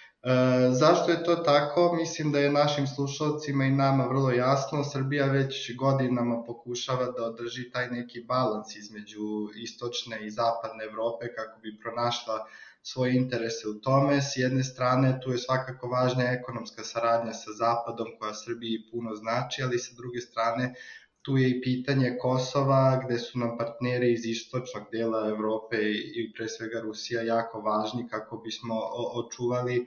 zašto 0.72 1.10
je 1.10 1.24
to 1.24 1.36
tako? 1.36 1.94
Mislim 1.96 2.32
da 2.32 2.38
je 2.38 2.50
našim 2.50 2.86
slušalcima 2.86 3.64
i 3.64 3.70
nama 3.70 4.06
vrlo 4.06 4.30
jasno. 4.30 4.84
Srbija 4.84 5.26
već 5.26 5.76
godinama 5.76 6.42
pokušava 6.46 7.04
da 7.04 7.24
održi 7.24 7.70
taj 7.70 7.90
neki 7.90 8.24
balans 8.28 8.76
između 8.76 9.48
istočne 9.56 10.26
i 10.26 10.30
zapadne 10.30 10.84
Evrope 10.84 11.34
kako 11.34 11.60
bi 11.60 11.78
pronašla 11.82 12.46
svoje 12.82 13.16
interese 13.16 13.68
u 13.68 13.74
tome. 13.80 14.20
S 14.20 14.36
jedne 14.36 14.64
strane 14.64 15.20
tu 15.20 15.30
je 15.30 15.38
svakako 15.38 15.88
važna 15.88 16.24
ekonomska 16.24 16.84
saradnja 16.84 17.32
sa 17.32 17.50
Zapadom 17.58 18.06
koja 18.18 18.34
Srbiji 18.34 18.86
puno 18.90 19.14
znači, 19.14 19.62
ali 19.62 19.78
sa 19.78 19.94
druge 19.96 20.20
strane 20.20 20.74
tu 21.22 21.36
je 21.36 21.50
i 21.50 21.62
pitanje 21.62 22.16
Kosova 22.20 23.02
gde 23.04 23.18
su 23.18 23.38
nam 23.38 23.58
partneri 23.58 24.12
iz 24.12 24.26
istočnog 24.26 24.82
dela 24.92 25.28
Evrope 25.28 25.76
i 26.14 26.32
pre 26.36 26.48
svega 26.48 26.80
Rusija 26.80 27.22
jako 27.22 27.60
važni 27.60 28.08
kako 28.08 28.36
bismo 28.36 28.74
očuvali 29.14 29.86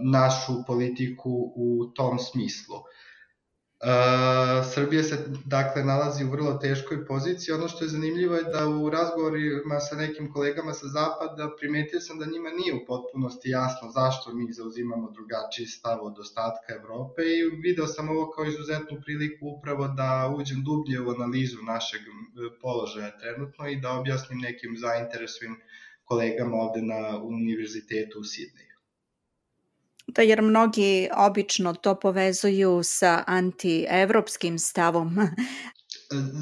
našu 0.00 0.52
politiku 0.66 1.52
u 1.56 1.92
tom 1.96 2.18
smislu. 2.18 2.76
E, 3.80 3.90
Srbija 4.74 5.02
se 5.02 5.16
dakle 5.44 5.84
nalazi 5.84 6.24
u 6.24 6.30
vrlo 6.30 6.54
teškoj 6.54 7.06
poziciji. 7.06 7.54
Ono 7.54 7.68
što 7.68 7.84
je 7.84 7.88
zanimljivo 7.88 8.34
je 8.34 8.42
da 8.42 8.68
u 8.68 8.90
razgovorima 8.90 9.80
sa 9.80 9.96
nekim 9.96 10.32
kolegama 10.32 10.72
sa 10.72 10.86
zapada 10.86 11.50
primetio 11.58 12.00
sam 12.00 12.18
da 12.18 12.26
njima 12.26 12.50
nije 12.50 12.74
u 12.74 12.86
potpunosti 12.86 13.50
jasno 13.50 13.90
zašto 13.90 14.34
mi 14.34 14.52
zauzimamo 14.52 15.10
drugačiji 15.10 15.66
stav 15.66 15.98
od 16.02 16.18
ostatka 16.18 16.74
Evrope 16.74 17.22
i 17.22 17.60
video 17.62 17.86
sam 17.86 18.08
ovo 18.08 18.30
kao 18.30 18.44
izuzetnu 18.44 19.00
priliku 19.04 19.46
upravo 19.46 19.88
da 19.88 20.34
uđem 20.38 20.64
dublje 20.64 21.00
u 21.00 21.10
analizu 21.10 21.62
našeg 21.62 22.00
položaja 22.62 23.18
trenutno 23.18 23.68
i 23.68 23.80
da 23.80 23.92
objasnim 23.92 24.38
nekim 24.38 24.76
zainteresujem 24.76 25.56
kolegama 26.04 26.56
ovde 26.56 26.82
na 26.82 27.22
univerzitetu 27.22 28.20
u 28.20 28.24
Sidneju. 28.24 28.67
Da, 30.08 30.22
jer 30.22 30.42
mnogi 30.42 31.08
obično 31.16 31.74
to 31.74 31.94
povezuju 31.94 32.80
sa 32.82 33.24
antievropskim 33.26 34.58
stavom. 34.58 35.16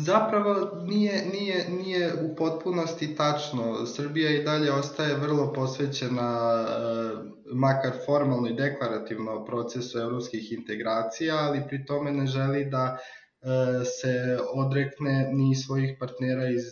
Zapravo 0.06 0.82
nije, 0.85 1.26
nije, 1.32 1.68
nije 1.70 2.14
u 2.14 2.37
potpunosti 2.37 3.14
tačno. 3.16 3.87
Srbija 3.87 4.30
i 4.30 4.42
dalje 4.42 4.73
ostaje 4.73 5.16
vrlo 5.16 5.52
posvećena 5.52 6.64
eh, 6.68 7.16
makar 7.54 7.92
formalno 8.06 8.49
i 8.49 8.54
deklarativno 8.54 9.44
procesu 9.44 9.99
evropskih 9.99 10.52
integracija, 10.52 11.37
ali 11.37 11.66
pri 11.68 11.85
tome 11.85 12.12
ne 12.12 12.26
želi 12.26 12.64
da 12.64 12.99
eh, 12.99 13.85
se 13.85 14.38
odrekne 14.54 15.30
ni 15.32 15.54
svojih 15.54 15.96
partnera 16.00 16.49
iz, 16.49 16.64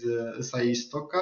sa 0.50 0.62
istoka, 0.62 1.18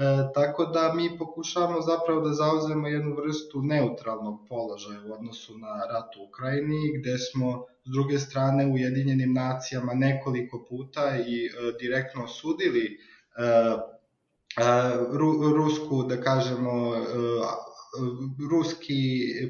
E, 0.00 0.32
tako 0.34 0.64
da 0.64 0.92
mi 0.94 1.18
pokušavamo 1.18 1.80
zapravo 1.80 2.20
da 2.20 2.32
zauzemo 2.32 2.88
jednu 2.88 3.16
vrstu 3.16 3.62
neutralnog 3.62 4.40
položaja 4.48 5.00
u 5.08 5.12
odnosu 5.12 5.58
na 5.58 5.86
rat 5.92 6.16
u 6.16 6.24
Ukrajini, 6.28 6.98
gde 6.98 7.18
smo 7.18 7.64
s 7.84 7.90
druge 7.92 8.18
strane 8.18 8.66
u 8.66 8.72
Ujedinjenim 8.72 9.32
nacijama 9.34 9.94
nekoliko 9.94 10.64
puta 10.68 11.16
i 11.26 11.46
e, 11.46 11.50
direktno 11.80 12.24
osudili 12.24 12.84
e, 12.86 13.42
e, 13.42 13.76
ru, 15.10 15.52
rusku, 15.56 16.02
da 16.02 16.20
kažemo, 16.20 16.94
e, 16.94 17.00
ruski 18.50 19.02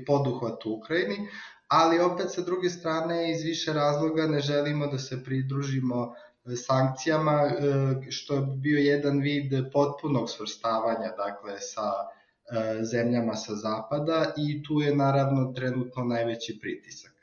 poduhvat 0.06 0.66
u 0.66 0.72
Ukrajini, 0.72 1.28
ali 1.68 2.00
opet 2.00 2.30
sa 2.30 2.42
druge 2.42 2.70
strane 2.70 3.30
iz 3.30 3.42
više 3.42 3.72
razloga 3.72 4.26
ne 4.26 4.40
želimo 4.40 4.86
da 4.86 4.98
se 4.98 5.24
pridružimo 5.24 6.14
sankcijama, 6.56 7.42
e, 7.42 8.10
što 8.10 8.34
je 8.34 8.46
bio 8.56 8.78
jedan 8.78 9.20
vid 9.20 9.52
potpunog 9.72 10.30
svrstavanja 10.30 11.10
dakle, 11.16 11.60
sa 11.60 11.90
e, 11.90 12.84
zemljama 12.84 13.34
sa 13.34 13.54
zapada 13.54 14.32
i 14.36 14.62
tu 14.62 14.80
je 14.80 14.96
naravno 14.96 15.52
trenutno 15.52 16.04
najveći 16.04 16.58
pritisak. 16.60 17.19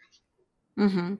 Uh 0.77 0.83
-huh. 0.83 1.17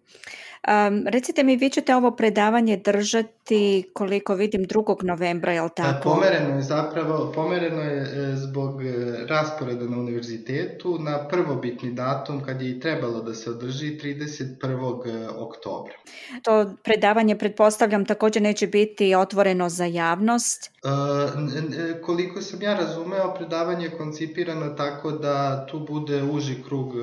um, 0.88 1.08
recite 1.08 1.44
mi, 1.44 1.56
vi 1.56 1.70
ćete 1.70 1.96
ovo 1.96 2.12
predavanje 2.12 2.78
držati 2.78 3.90
koliko 3.94 4.36
vidim 4.36 4.66
2. 4.66 5.04
novembra, 5.04 5.54
je 5.54 5.62
li 5.62 5.70
tako? 5.76 6.10
Pomereno 6.10 6.56
je 6.56 6.62
zapravo, 6.62 7.32
pomereno 7.36 7.82
je 7.82 8.36
zbog 8.36 8.82
rasporeda 9.28 9.86
na 9.86 9.98
univerzitetu 9.98 11.00
na 11.00 11.28
prvobitni 11.28 11.92
datum 11.92 12.44
kad 12.44 12.62
je 12.62 12.70
i 12.70 12.80
trebalo 12.80 13.22
da 13.22 13.34
se 13.34 13.50
održi 13.50 13.98
31. 13.98 15.30
oktobra. 15.38 15.94
To 16.44 16.74
predavanje, 16.84 17.38
pretpostavljam, 17.38 18.06
takođe 18.06 18.40
neće 18.40 18.68
biti 18.68 19.16
otvoreno 19.16 19.70
za 19.70 19.86
javnost? 19.86 20.72
Uh, 20.84 20.92
koliko 22.02 22.42
sam 22.42 22.62
ja 22.62 22.74
razumeo, 22.74 23.34
predavanje 23.34 23.86
je 23.86 23.98
koncipirano 23.98 24.70
tako 24.70 25.12
da 25.12 25.66
tu 25.66 25.80
bude 25.80 26.24
uži 26.24 26.64
krug 26.68 26.94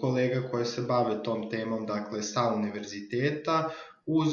kolega 0.00 0.48
koje 0.50 0.64
se 0.64 0.82
bave 0.82 1.22
tom 1.22 1.50
temom, 1.50 1.86
dakle 2.00 2.22
sa 2.22 2.52
univerziteta, 2.54 3.70
uz 4.06 4.28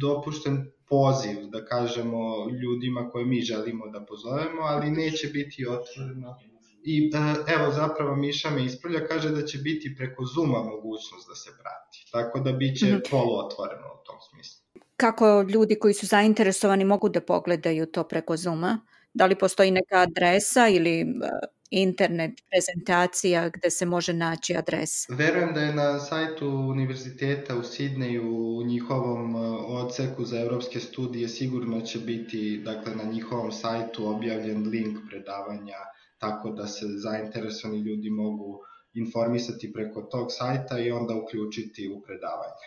dopušten 0.00 0.72
poziv, 0.88 1.36
da 1.52 1.64
kažemo, 1.64 2.50
ljudima 2.62 3.10
koje 3.10 3.24
mi 3.24 3.40
želimo 3.40 3.88
da 3.88 4.04
pozovemo, 4.04 4.62
ali 4.62 4.90
neće 4.90 5.28
biti 5.28 5.66
otvoreno. 5.66 6.36
I 6.84 7.12
evo, 7.56 7.72
zapravo 7.72 8.16
Miša 8.16 8.50
me 8.50 8.64
ispravlja, 8.64 9.06
kaže 9.06 9.30
da 9.30 9.46
će 9.46 9.58
biti 9.58 9.94
preko 9.96 10.24
Zuma 10.34 10.62
mogućnost 10.62 11.28
da 11.28 11.34
se 11.34 11.50
prati. 11.60 12.08
Tako 12.12 12.40
da 12.40 12.52
biće 12.52 12.86
mm 12.86 12.88
-hmm. 12.88 13.10
poluotvoreno 13.10 13.86
u 14.00 14.04
tom 14.06 14.16
smislu 14.30 14.60
kako 15.00 15.44
ljudi 15.48 15.78
koji 15.78 15.94
su 15.94 16.06
zainteresovani 16.06 16.84
mogu 16.84 17.08
da 17.08 17.20
pogledaju 17.20 17.86
to 17.86 18.04
preko 18.04 18.36
Zuma? 18.36 18.80
Da 19.14 19.26
li 19.26 19.38
postoji 19.38 19.70
neka 19.70 19.96
adresa 19.96 20.68
ili... 20.68 21.06
internet 21.70 22.32
prezentacija 22.50 23.48
gde 23.48 23.70
se 23.70 23.86
može 23.86 24.12
naći 24.12 24.56
adresa? 24.56 25.14
Verujem 25.14 25.54
da 25.54 25.60
je 25.60 25.74
na 25.74 25.98
sajtu 25.98 26.48
Univerziteta 26.48 27.56
u 27.56 27.62
Sidneju 27.62 28.56
u 28.56 28.62
njihovom 28.62 29.36
e, 29.36 29.38
odseku 29.68 30.24
za 30.24 30.40
evropske 30.40 30.80
studije 30.80 31.28
sigurno 31.28 31.80
će 31.80 31.98
biti 31.98 32.62
dakle, 32.64 32.94
na 32.94 33.04
njihovom 33.04 33.52
sajtu 33.52 34.08
objavljen 34.08 34.68
link 34.68 34.98
predavanja 35.10 35.76
tako 36.20 36.50
da 36.50 36.66
se 36.66 36.86
zainteresovani 36.88 37.80
ljudi 37.80 38.10
mogu 38.10 38.58
informisati 38.94 39.72
preko 39.72 40.02
tog 40.02 40.26
sajta 40.30 40.78
i 40.78 40.90
onda 40.90 41.14
uključiti 41.14 41.88
u 41.88 42.02
predavanje. 42.02 42.66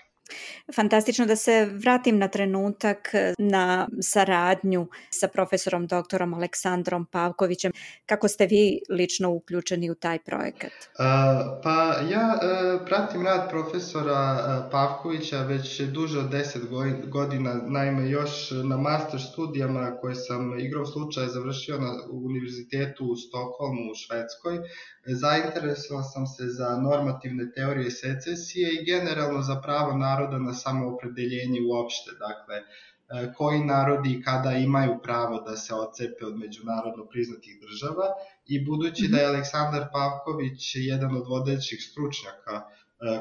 Fantastično 0.75 1.25
da 1.25 1.35
se 1.35 1.65
vratim 1.65 2.17
na 2.17 2.27
trenutak 2.27 3.11
na 3.37 3.87
saradnju 4.01 4.87
sa 5.09 5.27
profesorom 5.27 5.87
doktorom 5.87 6.33
Aleksandrom 6.33 7.05
Pavkovićem. 7.05 7.71
Kako 8.05 8.27
ste 8.27 8.47
vi 8.47 8.79
lično 8.89 9.31
uključeni 9.31 9.91
u 9.91 9.95
taj 9.95 10.19
projekat? 10.19 10.71
Uh, 10.71 11.61
pa 11.63 11.95
ja 12.11 12.35
uh, 12.35 12.85
pratim 12.85 13.25
rad 13.25 13.49
profesora 13.49 14.33
uh, 14.33 14.71
Pavkovića 14.71 15.41
već 15.41 15.81
duže 15.81 16.19
od 16.19 16.31
10 16.31 17.09
godina, 17.09 17.61
naime 17.67 18.09
još 18.09 18.51
na 18.51 18.77
master 18.77 19.21
studijama 19.21 19.97
koje 20.01 20.15
sam 20.15 20.59
igrom 20.59 20.85
slučaja 20.85 21.27
završio 21.27 21.77
na 21.77 21.91
univerzitetu 22.11 23.05
u 23.05 23.15
Stokholmu 23.15 23.91
u 23.91 23.95
Švedskoj. 23.95 24.59
Zainteresovao 25.05 26.03
sam 26.03 26.27
se 26.27 26.47
za 26.47 26.77
normativne 26.77 27.51
teorije 27.51 27.91
secesije 27.91 28.69
i 28.73 28.85
generalno 28.85 29.41
za 29.41 29.61
pravo 29.61 29.97
naroda 29.97 30.39
na 30.39 30.53
samoopredeljenje 30.53 31.59
uopšte, 31.69 32.11
dakle, 32.19 32.55
e, 32.55 33.33
koji 33.37 33.63
narodi 33.63 34.11
i 34.11 34.21
kada 34.21 34.51
imaju 34.51 34.99
pravo 35.03 35.41
da 35.41 35.57
se 35.57 35.73
ocepe 35.73 36.25
od 36.25 36.37
međunarodno 36.39 37.05
priznatih 37.05 37.59
država 37.61 38.07
i 38.45 38.65
budući 38.65 39.07
da 39.07 39.17
je 39.17 39.27
mhm. 39.27 39.35
Aleksandar 39.35 39.87
Pavković 39.93 40.75
jedan 40.75 41.15
od 41.15 41.27
vodećih 41.27 41.83
stručnjaka 41.89 42.55
e, 42.55 42.63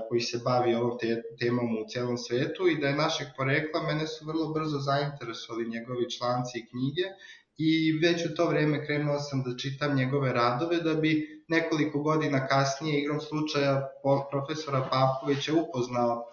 koji 0.09 0.21
se 0.21 0.41
bavi 0.45 0.75
ovom 0.75 0.99
te, 1.01 1.23
temom 1.41 1.77
u 1.79 1.89
celom 1.89 2.19
svetu 2.19 2.69
i 2.69 2.79
da 2.81 2.89
je 2.89 2.97
našeg 2.97 3.27
porekla, 3.37 3.83
mene 3.83 4.07
su 4.07 4.27
vrlo 4.27 4.53
brzo 4.53 4.79
zainteresovali 4.79 5.69
njegovi 5.69 6.11
članci 6.11 6.59
i 6.59 6.67
knjige 6.67 7.07
i 7.59 7.99
već 8.03 8.27
u 8.27 8.35
to 8.35 8.49
vreme 8.49 8.87
krenuo 8.87 9.19
sam 9.19 9.43
da 9.43 9.57
čitam 9.57 9.97
njegove 9.97 10.33
radove 10.33 10.81
da 10.81 10.95
bi 10.95 11.32
nekoliko 11.49 12.03
godina 12.03 12.47
kasnije 12.47 13.01
igrom 13.01 13.21
slučaja 13.21 13.89
profesora 14.31 14.89
Pavkovića 14.91 15.53
upoznao 15.55 16.13
e, 16.13 16.25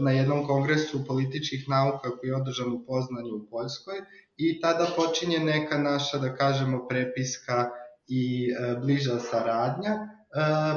na 0.00 0.10
jednom 0.10 0.46
kongresu 0.46 1.06
političkih 1.06 1.68
nauka 1.68 2.10
koji 2.18 2.30
je 2.30 2.36
održan 2.36 2.72
u 2.72 2.84
Poznanju 2.86 3.34
u 3.34 3.46
Poljskoj 3.50 3.98
i 4.36 4.60
tada 4.60 4.86
počinje 4.96 5.38
neka 5.38 5.78
naša, 5.78 6.18
da 6.18 6.34
kažemo, 6.34 6.88
prepiska 6.88 7.70
i 8.08 8.50
e, 8.50 8.76
bliža 8.80 9.18
saradnja 9.18 10.19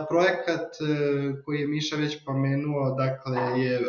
projekat 0.09 0.61
e, 0.81 1.43
koji 1.45 1.59
je 1.59 1.67
Miša 1.67 1.95
već 1.95 2.17
pomenuo, 2.25 2.95
dakle, 2.95 3.61
je 3.61 3.81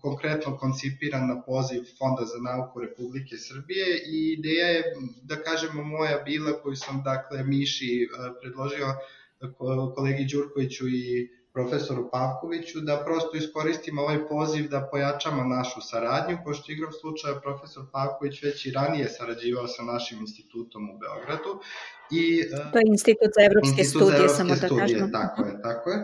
konkretno 0.00 0.56
koncipiran 0.56 1.28
na 1.28 1.42
poziv 1.42 1.82
Fonda 1.98 2.24
za 2.24 2.38
nauku 2.50 2.80
Republike 2.80 3.36
Srbije 3.36 3.86
i 4.06 4.32
ideja 4.38 4.66
je, 4.66 4.82
da 5.22 5.36
kažemo, 5.36 5.84
moja 5.84 6.22
bila 6.24 6.52
koju 6.62 6.76
sam, 6.76 7.02
dakle, 7.04 7.44
Miši 7.44 8.02
e, 8.02 8.08
predložio 8.40 8.86
kolegi 9.94 10.26
Đurkoviću 10.32 10.88
i 10.88 11.30
profesoru 11.52 12.10
Pavkoviću 12.12 12.80
da 12.80 13.02
prosto 13.04 13.36
iskoristimo 13.36 14.02
ovaj 14.02 14.28
poziv 14.28 14.68
da 14.68 14.88
pojačamo 14.90 15.44
našu 15.44 15.80
saradnju, 15.80 16.38
pošto 16.44 16.72
igram 16.72 16.92
slučaja 17.00 17.40
profesor 17.40 17.84
Pavković 17.92 18.42
već 18.42 18.66
i 18.66 18.70
ranije 18.70 19.08
sarađivao 19.08 19.68
sa 19.68 19.82
našim 19.82 20.18
institutom 20.20 20.90
u 20.90 20.98
Beogradu. 20.98 21.52
I, 22.10 22.40
e, 22.40 22.72
to 22.72 22.78
je 22.78 22.84
Institut 22.86 23.30
za 23.36 23.42
evropske 23.48 23.80
institut 23.82 24.08
studije, 24.08 24.28
za 24.28 24.34
samo 24.34 24.54
da 24.54 24.68
kažemo. 24.80 25.08
Tako 25.12 25.42
je, 25.42 25.62
tako 25.62 25.90
je. 25.90 25.98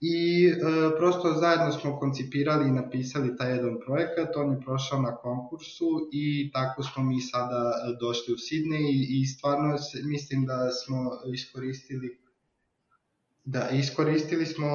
I 0.00 0.18
e, 0.48 0.52
prosto 0.98 1.32
zajedno 1.32 1.72
smo 1.72 1.98
koncipirali 1.98 2.68
i 2.68 2.72
napisali 2.72 3.36
taj 3.36 3.50
jedan 3.50 3.76
projekat, 3.86 4.36
on 4.36 4.52
je 4.52 4.60
prošao 4.60 4.98
na 5.02 5.16
konkursu 5.16 6.08
i 6.12 6.50
tako 6.52 6.82
smo 6.82 7.02
mi 7.04 7.20
sada 7.20 7.60
došli 8.00 8.34
u 8.34 8.36
Sidney 8.36 8.84
i, 8.96 9.20
i 9.20 9.26
stvarno 9.26 9.76
mislim 10.04 10.46
da 10.46 10.70
smo 10.70 10.98
iskoristili 11.34 12.23
Da, 13.46 13.68
iskoristili 13.68 14.46
smo 14.46 14.66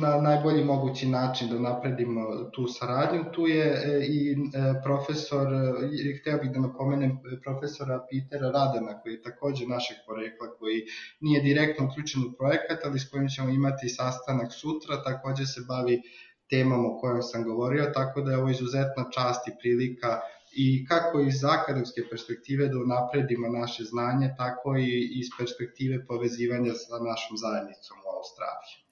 na 0.00 0.20
najbolji 0.20 0.64
mogući 0.64 1.08
način 1.08 1.48
da 1.48 1.58
napredimo 1.58 2.20
tu 2.52 2.66
saradnju. 2.66 3.24
Tu 3.32 3.46
je 3.46 3.64
e, 3.64 4.06
i 4.06 4.32
e, 4.32 4.36
profesor, 4.84 5.46
e, 5.54 6.18
hteo 6.20 6.38
bih 6.38 6.50
da 6.50 6.60
napomenem 6.60 7.18
profesora 7.42 8.06
Pitera 8.10 8.50
Radana, 8.50 9.00
koji 9.00 9.12
je 9.12 9.22
takođe 9.22 9.66
našeg 9.66 9.96
porekla, 10.06 10.46
koji 10.58 10.82
nije 11.20 11.42
direktno 11.42 11.86
uključen 11.86 12.22
u 12.22 12.32
projekat, 12.38 12.78
ali 12.84 12.98
s 12.98 13.10
kojim 13.10 13.28
ćemo 13.28 13.48
imati 13.48 13.88
sastanak 13.88 14.52
sutra, 14.52 15.02
takođe 15.02 15.46
se 15.46 15.60
bavi 15.68 16.02
temom 16.50 16.86
o 16.86 16.98
kojom 17.00 17.22
sam 17.22 17.44
govorio, 17.44 17.90
tako 17.94 18.20
da 18.20 18.30
je 18.30 18.38
ovo 18.38 18.50
izuzetna 18.50 19.10
čast 19.14 19.48
i 19.48 19.56
prilika 19.60 20.20
i 20.56 20.86
kako 20.88 21.20
iz 21.20 21.44
akademske 21.44 22.02
perspektive 22.10 22.68
da 22.68 22.78
unapredimo 22.78 23.48
naše 23.48 23.84
znanje, 23.84 24.34
tako 24.38 24.76
i 24.76 25.10
iz 25.20 25.26
perspektive 25.38 26.06
povezivanja 26.06 26.74
sa 26.74 26.98
našom 26.98 27.36
zajednicom 27.36 27.96
u 28.06 28.10
Australiji. 28.18 28.84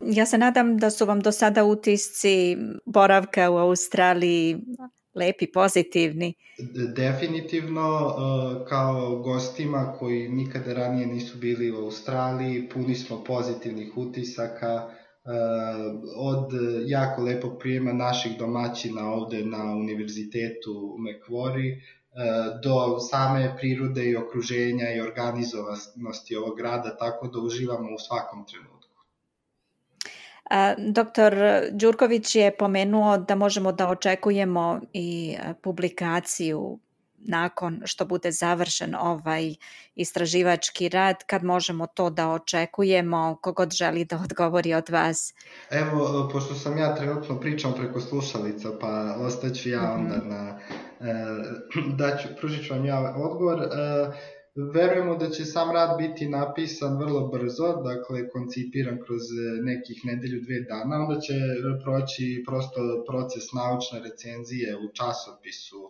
Ja 0.00 0.26
se 0.26 0.38
nadam 0.38 0.76
da 0.78 0.90
su 0.90 1.06
vam 1.06 1.20
do 1.20 1.32
sada 1.32 1.64
utisci 1.64 2.56
boravka 2.86 3.50
u 3.50 3.56
Australiji 3.56 4.56
lepi, 5.14 5.46
pozitivni. 5.52 6.34
Definitivno, 6.96 7.88
e, 8.08 8.68
kao 8.68 9.16
gostima 9.16 9.96
koji 9.98 10.28
nikada 10.28 10.72
ranije 10.72 11.06
nisu 11.06 11.38
bili 11.38 11.70
u 11.72 11.76
Australiji, 11.84 12.68
puni 12.68 12.94
smo 12.94 13.24
pozitivnih 13.24 13.96
utisaka, 13.96 14.90
od 16.16 16.50
jako 16.86 17.22
lepog 17.22 17.58
prijema 17.58 17.92
naših 17.92 18.38
domaćina 18.38 19.12
ovde 19.12 19.44
na 19.44 19.74
univerzitetu 19.76 20.94
u 20.94 20.98
Mekvori, 20.98 21.72
eh, 21.72 21.80
do 22.62 22.98
same 23.00 23.56
prirode 23.56 24.04
i 24.04 24.16
okruženja 24.16 24.90
i 24.90 25.00
organizovanosti 25.00 26.36
ovog 26.36 26.56
grada, 26.56 26.96
tako 26.96 27.28
da 27.28 27.40
uživamo 27.40 27.94
u 27.94 27.98
svakom 27.98 28.46
trenutku. 28.46 28.78
Doktor 30.92 31.34
Đurković 31.72 32.34
je 32.34 32.56
pomenuo 32.56 33.18
da 33.18 33.34
možemo 33.34 33.72
da 33.72 33.88
očekujemo 33.88 34.80
i 34.92 35.36
publikaciju 35.62 36.78
nakon 37.18 37.82
što 37.84 38.04
bude 38.04 38.30
završen 38.30 38.94
ovaj 38.94 39.54
istraživački 39.94 40.88
rad, 40.88 41.16
kad 41.26 41.44
možemo 41.44 41.86
to 41.86 42.10
da 42.10 42.28
očekujemo, 42.28 43.38
kogod 43.42 43.72
želi 43.72 44.04
da 44.04 44.20
odgovori 44.24 44.74
od 44.74 44.88
vas? 44.88 45.34
Evo, 45.70 46.28
pošto 46.32 46.54
sam 46.54 46.78
ja 46.78 46.94
trenutno 46.94 47.40
pričam 47.40 47.74
preko 47.76 48.00
slušalica, 48.00 48.68
pa 48.80 49.16
ostaću 49.20 49.70
ja 49.70 49.92
onda 49.92 50.16
mhm. 50.16 50.28
na, 50.28 50.58
e, 51.00 51.14
da 51.96 52.16
ću, 52.16 52.28
pružit 52.40 52.66
ću 52.66 52.74
vam 52.74 52.84
ja 52.84 53.14
odgovor. 53.16 53.58
E, 53.62 54.38
Verujemo 54.74 55.16
da 55.16 55.30
će 55.30 55.44
sam 55.44 55.70
rad 55.70 55.98
biti 55.98 56.28
napisan 56.28 56.96
vrlo 56.98 57.28
brzo, 57.28 57.68
dakle 57.82 58.28
koncipiran 58.28 58.98
kroz 59.04 59.22
nekih 59.62 60.00
nedelju, 60.04 60.40
dve 60.46 60.60
dana, 60.60 60.96
onda 61.04 61.20
će 61.20 61.34
proći 61.84 62.44
prosto 62.46 63.04
proces 63.08 63.52
naučne 63.52 64.00
recenzije 64.08 64.76
u 64.76 64.92
časopisu 64.98 65.80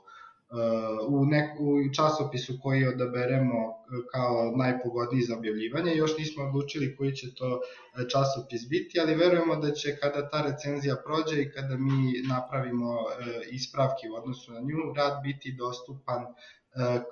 u, 1.09 1.27
neku, 1.27 1.95
časopisu 1.97 2.59
koji 2.63 2.87
odaberemo 2.87 3.59
e, 3.59 3.75
kao 4.13 4.53
najpogodniji 4.57 5.23
za 5.23 5.37
objavljivanje. 5.37 5.97
Još 5.97 6.19
nismo 6.19 6.45
odlučili 6.45 6.97
koji 6.97 7.13
će 7.13 7.35
to 7.35 7.61
e, 7.61 8.09
časopis 8.09 8.69
biti, 8.69 9.01
ali 9.01 9.15
verujemo 9.15 9.57
da 9.57 9.73
će 9.73 9.97
kada 9.97 10.29
ta 10.29 10.43
recenzija 10.43 10.97
prođe 11.07 11.43
i 11.43 11.51
kada 11.53 11.77
mi 11.77 12.29
napravimo 12.29 12.95
e, 12.95 13.25
ispravke 13.51 14.11
u 14.11 14.15
odnosu 14.15 14.53
na 14.53 14.61
nju, 14.61 14.95
rad 14.97 15.23
biti 15.23 15.53
dostupan 15.59 16.25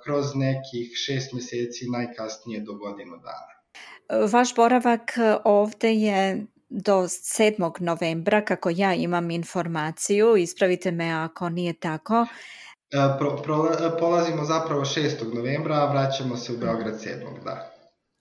kroz 0.03 0.35
nekih 0.35 0.91
šest 0.95 1.33
meseci, 1.33 1.89
najkasnije 1.89 2.59
do 2.59 2.73
godinu 2.73 3.17
dana. 3.17 4.27
Vaš 4.27 4.55
boravak 4.55 5.13
ovde 5.43 5.93
je 5.93 6.45
do 6.69 6.93
7. 6.93 7.81
novembra, 7.81 8.45
kako 8.45 8.69
ja 8.69 8.93
imam 8.93 9.31
informaciju, 9.31 10.37
ispravite 10.37 10.91
me 10.91 11.11
ako 11.11 11.49
nije 11.49 11.73
tako. 11.73 12.25
E, 12.91 13.17
pro, 13.17 13.35
pro, 13.43 13.73
e, 13.73 13.97
polazimo 13.99 14.45
zapravo 14.45 14.85
6. 14.85 15.33
novembra, 15.35 15.75
a 15.75 15.91
vraćamo 15.91 16.37
se 16.37 16.53
u 16.53 16.57
Beograd 16.57 16.93
7. 16.93 17.43
da. 17.43 17.77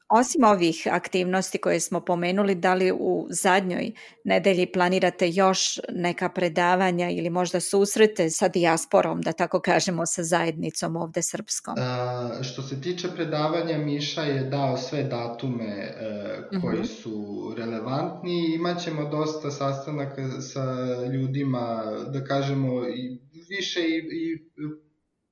Osim 0.08 0.44
ovih 0.44 0.88
aktivnosti 0.90 1.58
koje 1.58 1.80
smo 1.80 2.00
pomenuli, 2.00 2.54
da 2.54 2.74
li 2.74 2.92
u 2.92 3.26
zadnjoj 3.30 3.92
nedelji 4.24 4.72
planirate 4.72 5.30
još 5.30 5.80
neka 5.92 6.28
predavanja 6.28 7.10
ili 7.10 7.30
možda 7.30 7.60
susrete 7.60 8.30
sa 8.30 8.48
dijasporom, 8.48 9.20
da 9.20 9.32
tako 9.32 9.60
kažemo, 9.60 10.06
sa 10.06 10.22
zajednicom 10.22 10.96
ovde 10.96 11.22
srpskom? 11.22 11.74
A, 11.78 12.30
što 12.42 12.62
se 12.62 12.80
tiče 12.80 13.08
predavanja, 13.14 13.78
Miša 13.78 14.22
je 14.22 14.44
dao 14.44 14.76
sve 14.76 15.02
datume 15.02 15.64
e, 15.64 16.60
koji 16.60 16.78
uh 16.78 16.84
mhm. 16.84 16.92
-huh. 16.92 17.02
su 17.02 17.54
relevantni. 17.58 18.54
Imaćemo 18.54 19.08
dosta 19.08 19.50
sastanaka 19.50 20.40
sa 20.40 20.64
ljudima, 21.12 21.82
da 22.12 22.24
kažemo, 22.24 22.88
i 22.88 23.25
više 23.48 23.80
i, 23.80 23.96
i 23.96 24.38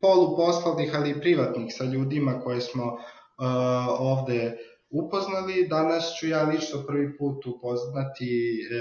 poluposlovnih, 0.01 0.91
ali 0.95 1.11
i 1.11 1.21
privatnih 1.21 1.75
sa 1.77 1.85
ljudima 1.85 2.41
koje 2.41 2.61
smo 2.61 2.85
uh, 2.85 2.99
ovde 3.99 4.57
upoznali. 4.95 5.69
Danas 5.69 6.05
ću 6.19 6.29
ja 6.29 6.43
lično 6.43 6.83
prvi 6.87 7.17
put 7.19 7.47
upoznati 7.47 8.31
e, 8.31 8.75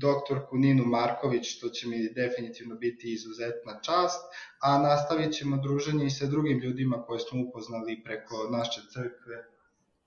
doktorku 0.00 0.56
Ninu 0.56 0.84
Marković, 0.84 1.56
što 1.56 1.68
će 1.68 1.88
mi 1.88 2.12
definitivno 2.14 2.74
biti 2.74 3.12
izuzetna 3.12 3.80
čast, 3.80 4.22
a 4.60 4.78
nastavit 4.78 5.32
ćemo 5.32 5.56
druženje 5.56 6.06
i 6.06 6.10
sa 6.10 6.26
drugim 6.26 6.58
ljudima 6.58 7.02
koje 7.02 7.20
smo 7.20 7.42
upoznali 7.48 8.02
preko 8.04 8.48
naše 8.50 8.80
crkve 8.92 9.36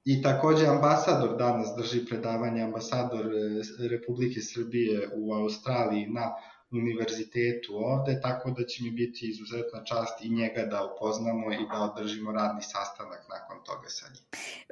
I 0.06 0.22
takođe 0.22 0.68
ambasador 0.68 1.38
danas 1.38 1.70
drži 1.78 2.06
predavanje, 2.06 2.62
ambasador 2.62 3.26
e, 3.26 3.88
Republike 3.89 4.41
Srbije 4.41 5.10
u 5.15 5.34
Australiji 5.34 6.08
na 6.08 6.34
univerzitetu 6.71 7.73
ovde, 7.75 8.19
tako 8.21 8.51
da 8.51 8.65
će 8.65 8.84
mi 8.84 8.91
biti 8.91 9.30
izuzetna 9.30 9.84
čast 9.84 10.21
i 10.21 10.30
njega 10.30 10.65
da 10.65 10.91
upoznamo 10.95 11.54
i 11.54 11.58
da 11.71 11.82
održimo 11.82 12.32
radni 12.32 12.62
sastanak 12.62 13.21
nakon 13.30 13.58
toga 13.65 13.89
sa 13.89 14.06
njim. 14.13 14.23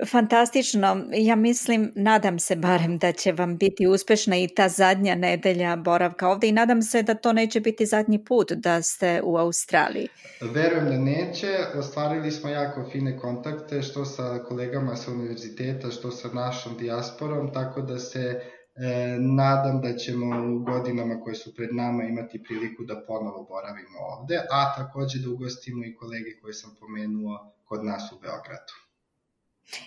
Fantastično. 0.08 1.06
Ja 1.14 1.36
mislim, 1.36 1.92
nadam 1.96 2.40
se 2.40 2.56
barem 2.56 2.98
da 2.98 3.12
će 3.12 3.32
vam 3.32 3.58
biti 3.58 3.88
uspešna 3.88 4.38
i 4.38 4.48
ta 4.48 4.70
zadnja 4.70 5.16
nedelja 5.16 5.76
boravka 5.76 6.30
ovde 6.30 6.48
i 6.48 6.52
nadam 6.52 6.82
se 6.82 7.04
da 7.04 7.14
to 7.14 7.34
neće 7.34 7.60
biti 7.60 7.86
zadnji 7.86 8.26
put 8.26 8.52
da 8.52 8.82
ste 8.82 9.22
u 9.24 9.38
Australiji. 9.38 10.08
Verujem 10.42 10.86
da 10.86 10.98
neće. 10.98 11.58
Ostvarili 11.76 12.32
smo 12.32 12.50
jako 12.50 12.90
fine 12.92 13.18
kontakte, 13.18 13.82
što 13.82 14.06
sa 14.06 14.44
kolegama 14.48 14.96
sa 14.96 15.12
univerziteta, 15.12 15.92
što 15.92 16.12
sa 16.12 16.28
našom 16.34 16.78
dijasporom, 16.78 17.54
tako 17.54 17.82
da 17.82 18.00
se 18.00 18.42
E, 18.76 19.18
nadam 19.20 19.82
da 19.82 19.98
ćemo 19.98 20.56
u 20.56 20.60
godinama 20.60 21.22
koje 21.22 21.36
su 21.36 21.56
pred 21.56 21.76
nama 21.76 22.04
imati 22.04 22.44
priliku 22.44 22.84
da 22.84 23.06
ponovo 23.08 23.44
boravimo 23.44 24.00
ovde, 24.00 24.40
a 24.52 24.76
takođe 24.76 25.20
da 25.20 25.30
ugostimo 25.30 25.86
i 25.86 25.96
kolege 25.96 26.40
koje 26.42 26.54
sam 26.54 26.76
pomenuo 26.80 27.54
kod 27.66 27.86
nas 27.86 28.12
u 28.12 28.20
Beogradu. 28.22 28.74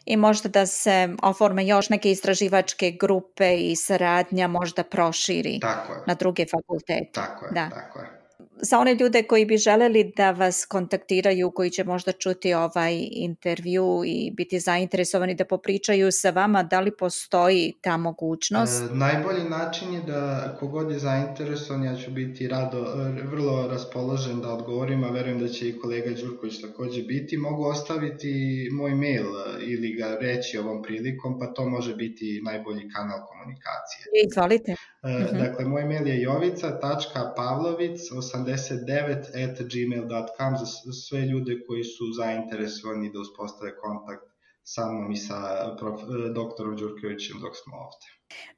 I 0.04 0.16
možda 0.16 0.48
da 0.48 0.66
se 0.66 1.08
oforme 1.22 1.66
još 1.66 1.88
neke 1.88 2.10
istraživačke 2.10 2.90
grupe 3.00 3.56
i 3.56 3.76
saradnja 3.76 4.48
možda 4.48 4.82
proširi 4.82 5.60
na 6.06 6.14
druge 6.14 6.46
fakultete. 6.46 7.10
Tako 7.12 7.44
je, 7.44 7.50
da. 7.52 7.70
tako 7.70 7.98
je 7.98 8.25
za 8.60 8.78
one 8.78 8.94
ljude 8.94 9.22
koji 9.22 9.44
bi 9.44 9.56
želeli 9.56 10.12
da 10.16 10.30
vas 10.30 10.64
kontaktiraju, 10.64 11.50
koji 11.50 11.70
će 11.70 11.84
možda 11.84 12.12
čuti 12.12 12.54
ovaj 12.54 13.08
intervju 13.10 14.02
i 14.06 14.30
biti 14.30 14.60
zainteresovani 14.60 15.34
da 15.34 15.44
popričaju 15.44 16.12
sa 16.12 16.30
vama, 16.30 16.62
da 16.62 16.80
li 16.80 16.96
postoji 16.96 17.74
ta 17.80 17.96
mogućnost? 17.96 18.90
E, 18.90 18.94
najbolji 18.94 19.44
način 19.44 19.94
je 19.94 20.00
da 20.00 20.56
kogod 20.60 20.90
je 20.90 20.98
zainteresovan, 20.98 21.84
ja 21.84 21.96
ću 21.96 22.10
biti 22.10 22.48
rado, 22.48 22.78
e, 22.78 23.22
vrlo 23.30 23.68
raspoložen 23.68 24.40
da 24.40 24.52
odgovorim, 24.52 25.04
a 25.04 25.10
verujem 25.10 25.38
da 25.38 25.48
će 25.48 25.68
i 25.68 25.78
kolega 25.78 26.10
Đurković 26.10 26.60
takođe 26.60 27.02
biti. 27.02 27.36
Mogu 27.36 27.64
ostaviti 27.64 28.68
moj 28.72 28.94
mail 28.94 29.26
ili 29.60 29.92
ga 29.92 30.16
reći 30.20 30.58
ovom 30.58 30.82
prilikom, 30.82 31.38
pa 31.38 31.46
to 31.46 31.68
može 31.68 31.94
biti 31.94 32.40
najbolji 32.44 32.90
kanal 32.94 33.18
komunikacije. 33.26 34.02
Izvolite. 34.26 34.74
E. 35.06 35.24
Mhm. 35.24 35.38
Dakle, 35.38 35.64
moj 35.64 35.84
mail 35.84 36.06
je 36.06 36.22
jovica.pavlovic80 36.22 38.14
89 38.14 40.84
za 40.84 40.92
sve 40.92 41.20
ljude 41.20 41.60
koji 41.66 41.84
su 41.84 42.12
zainteresovani 42.12 43.12
da 43.12 43.20
uspostave 43.20 43.76
kontakt 43.76 44.22
sa 44.62 44.92
mnom 44.92 45.12
i 45.12 45.16
sa 45.16 45.74
prof, 45.78 46.00
doktorom 46.34 46.76
Đurkevićem 46.76 47.40
dok 47.40 47.56
smo 47.56 47.76
ovde. 47.76 48.06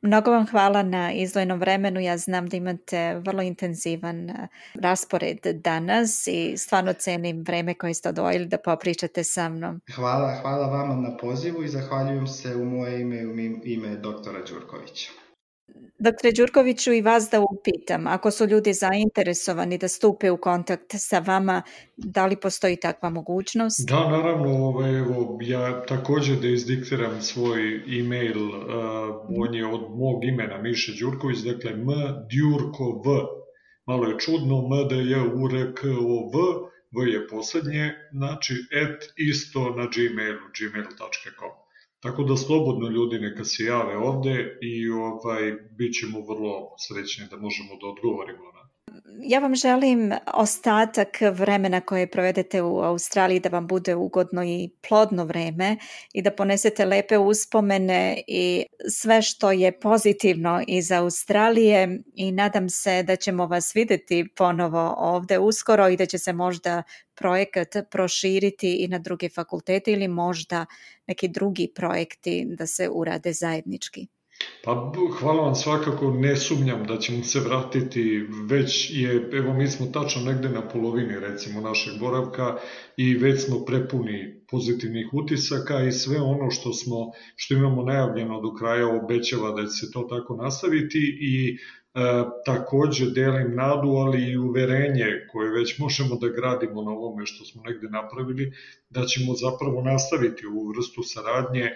Mnogo 0.00 0.30
vam 0.30 0.46
hvala 0.46 0.82
na 0.82 1.12
izdvojenom 1.12 1.60
vremenu. 1.60 2.00
Ja 2.00 2.18
znam 2.18 2.48
da 2.48 2.56
imate 2.56 3.14
vrlo 3.14 3.42
intenzivan 3.42 4.30
e, 4.30 4.48
raspored 4.74 5.38
danas 5.44 6.26
i 6.26 6.56
stvarno 6.56 6.92
cenim 6.92 7.44
vreme 7.46 7.74
koje 7.74 7.94
ste 7.94 8.08
odvojili 8.08 8.46
da 8.46 8.58
popričate 8.58 9.24
sa 9.24 9.48
mnom. 9.48 9.80
Hvala, 9.94 10.38
hvala 10.42 10.66
vama 10.66 10.94
na 10.94 11.16
pozivu 11.16 11.62
i 11.62 11.68
zahvaljujem 11.68 12.26
se 12.26 12.56
u 12.56 12.64
moje 12.64 13.00
ime 13.00 13.16
i 13.16 13.26
u 13.26 13.32
ime 13.64 13.96
doktora 13.96 14.38
Đurkovića. 14.48 15.10
Doktore 16.00 16.32
Đurkoviću 16.32 16.92
i 16.92 17.00
vas 17.02 17.28
da 17.30 17.40
upitam, 17.40 18.06
ako 18.06 18.30
su 18.30 18.46
ljudi 18.46 18.72
zainteresovani 18.72 19.78
da 19.78 19.88
stupe 19.88 20.30
u 20.30 20.36
kontakt 20.36 20.94
sa 20.94 21.18
vama, 21.18 21.62
da 21.96 22.26
li 22.26 22.36
postoji 22.36 22.76
takva 22.76 23.10
mogućnost? 23.10 23.88
Da, 23.88 24.10
naravno, 24.10 24.48
ovaj, 24.66 24.98
evo, 24.98 25.38
ja 25.42 25.82
takođe 25.86 26.36
da 26.36 26.48
izdiktiram 26.48 27.22
svoj 27.22 27.76
e-mail, 28.00 28.48
uh, 28.48 28.64
on 29.38 29.54
je 29.54 29.66
od 29.66 29.80
mog 29.90 30.24
imena 30.24 30.62
Miše 30.62 30.92
Đurković, 31.00 31.38
dakle 31.38 31.70
m 31.70 31.86
djurkov, 32.30 33.02
malo 33.86 34.06
je 34.06 34.18
čudno, 34.18 34.58
m 34.58 34.88
d 34.88 34.94
j 34.96 35.14
u 35.34 35.48
r 35.50 35.74
k 35.74 35.86
o 35.86 36.30
v, 36.32 36.36
v 36.96 37.08
je 37.08 37.28
poslednje, 37.28 37.94
znači 38.12 38.54
et 38.82 39.12
isto 39.16 39.60
na 39.60 39.88
gmailu, 39.94 40.46
gmail.com. 40.58 41.67
Tako 42.00 42.22
da 42.22 42.36
slobodno 42.36 42.88
ljudi 42.88 43.18
neka 43.18 43.44
se 43.44 43.64
jave 43.64 43.96
ovde 43.96 44.58
i 44.62 44.90
ovaj, 44.90 45.52
bit 45.78 45.94
ćemo 45.94 46.20
vrlo 46.20 46.74
srećni 46.78 47.26
da 47.30 47.36
možemo 47.36 47.76
da 47.80 47.86
odgovorimo 47.86 48.52
na 48.52 48.67
Ja 49.22 49.38
vam 49.38 49.54
želim 49.54 50.12
ostatak 50.34 51.08
vremena 51.32 51.80
koje 51.80 52.10
provedete 52.10 52.62
u 52.62 52.78
Australiji 52.78 53.40
da 53.40 53.48
vam 53.48 53.66
bude 53.66 53.94
ugodno 53.94 54.44
i 54.44 54.70
plodno 54.88 55.24
vreme 55.24 55.76
i 56.12 56.22
da 56.22 56.30
ponesete 56.30 56.84
lepe 56.84 57.18
uspomene 57.18 58.22
i 58.26 58.66
sve 58.90 59.22
što 59.22 59.52
je 59.52 59.80
pozitivno 59.80 60.64
iz 60.66 60.92
Australije 60.92 62.00
i 62.14 62.32
nadam 62.32 62.68
se 62.68 63.02
da 63.02 63.16
ćemo 63.16 63.46
vas 63.46 63.74
videti 63.74 64.28
ponovo 64.36 64.94
ovde 64.98 65.38
uskoro 65.38 65.88
i 65.88 65.96
da 65.96 66.06
će 66.06 66.18
se 66.18 66.32
možda 66.32 66.82
projekat 67.14 67.68
proširiti 67.90 68.76
i 68.76 68.88
na 68.88 68.98
druge 68.98 69.28
fakultete 69.28 69.92
ili 69.92 70.08
možda 70.08 70.66
neki 71.06 71.28
drugi 71.28 71.72
projekti 71.74 72.46
da 72.48 72.66
se 72.66 72.88
urade 72.92 73.32
zajednički. 73.32 74.17
Pa 74.64 74.92
hvala 75.20 75.42
vam 75.42 75.54
svakako, 75.54 76.10
ne 76.10 76.36
sumnjam 76.36 76.84
da 76.86 76.98
ćemo 76.98 77.24
se 77.24 77.40
vratiti, 77.40 78.26
već 78.50 78.90
je, 78.90 79.30
evo 79.32 79.52
mi 79.52 79.68
smo 79.68 79.86
tačno 79.86 80.22
negde 80.22 80.48
na 80.48 80.68
polovini 80.68 81.20
recimo 81.20 81.60
našeg 81.60 81.98
boravka 82.00 82.56
i 82.96 83.14
već 83.14 83.44
smo 83.44 83.64
prepuni 83.64 84.40
pozitivnih 84.50 85.14
utisaka 85.14 85.82
i 85.82 85.92
sve 85.92 86.20
ono 86.20 86.50
što 86.50 86.72
smo, 86.72 86.96
što 87.36 87.54
imamo 87.54 87.82
najavljeno 87.82 88.40
do 88.40 88.54
kraja 88.54 88.88
obećava 88.88 89.50
da 89.50 89.62
će 89.62 89.68
se 89.68 89.90
to 89.92 90.02
tako 90.10 90.36
nastaviti 90.36 91.18
i 91.20 91.58
E, 91.94 92.24
takođe 92.44 93.06
delim 93.10 93.54
nadu, 93.56 93.88
ali 93.88 94.22
i 94.30 94.36
uverenje 94.38 95.06
koje 95.30 95.50
već 95.50 95.78
možemo 95.78 96.16
da 96.16 96.28
gradimo 96.28 96.82
na 96.82 96.90
ovome 96.90 97.26
što 97.26 97.44
smo 97.44 97.62
negde 97.62 97.88
napravili, 97.88 98.52
da 98.90 99.04
ćemo 99.04 99.34
zapravo 99.34 99.82
nastaviti 99.82 100.46
ovu 100.46 100.68
vrstu 100.68 101.02
saradnje 101.02 101.70